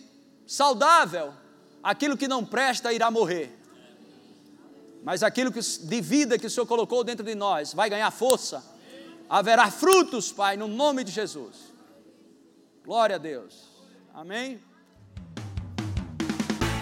saudável, 0.47 1.33
aquilo 1.83 2.17
que 2.17 2.27
não 2.27 2.45
presta 2.45 2.91
irá 2.91 3.09
morrer. 3.11 3.57
Mas 5.03 5.23
aquilo 5.23 5.51
que, 5.51 5.59
de 5.59 6.01
vida 6.01 6.37
que 6.37 6.47
o 6.47 6.49
Senhor 6.49 6.65
colocou 6.65 7.03
dentro 7.03 7.25
de 7.25 7.35
nós 7.35 7.73
vai 7.73 7.89
ganhar 7.89 8.11
força 8.11 8.71
haverá 9.31 9.71
frutos, 9.71 10.29
Pai, 10.29 10.57
no 10.57 10.67
nome 10.67 11.05
de 11.05 11.11
Jesus. 11.11 11.73
Glória 12.83 13.15
a 13.15 13.19
Deus. 13.19 13.69
Amém. 14.13 14.59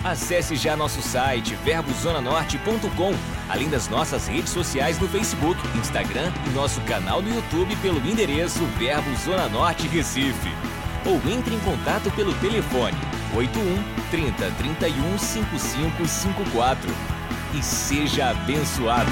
Acesse 0.03 0.55
já 0.55 0.75
nosso 0.75 0.99
site 0.99 1.53
verbozonanorte.com, 1.57 3.11
além 3.51 3.69
das 3.69 3.87
nossas 3.87 4.27
redes 4.27 4.51
sociais 4.51 4.97
no 4.97 5.07
Facebook, 5.07 5.59
Instagram 5.77 6.31
e 6.47 6.49
nosso 6.55 6.81
canal 6.85 7.21
no 7.21 7.29
YouTube 7.31 7.75
pelo 7.83 7.99
endereço 7.99 8.65
Verbo 8.79 9.15
Zona 9.17 9.47
Norte 9.47 9.87
Recife. 9.87 10.49
Ou 11.05 11.15
entre 11.31 11.55
em 11.55 11.59
contato 11.59 12.11
pelo 12.11 12.33
telefone 12.35 12.97
81 13.35 13.83
30 14.09 14.51
31 14.51 15.17
5554 15.17 16.89
e 17.53 17.63
seja 17.63 18.29
abençoado. 18.29 19.11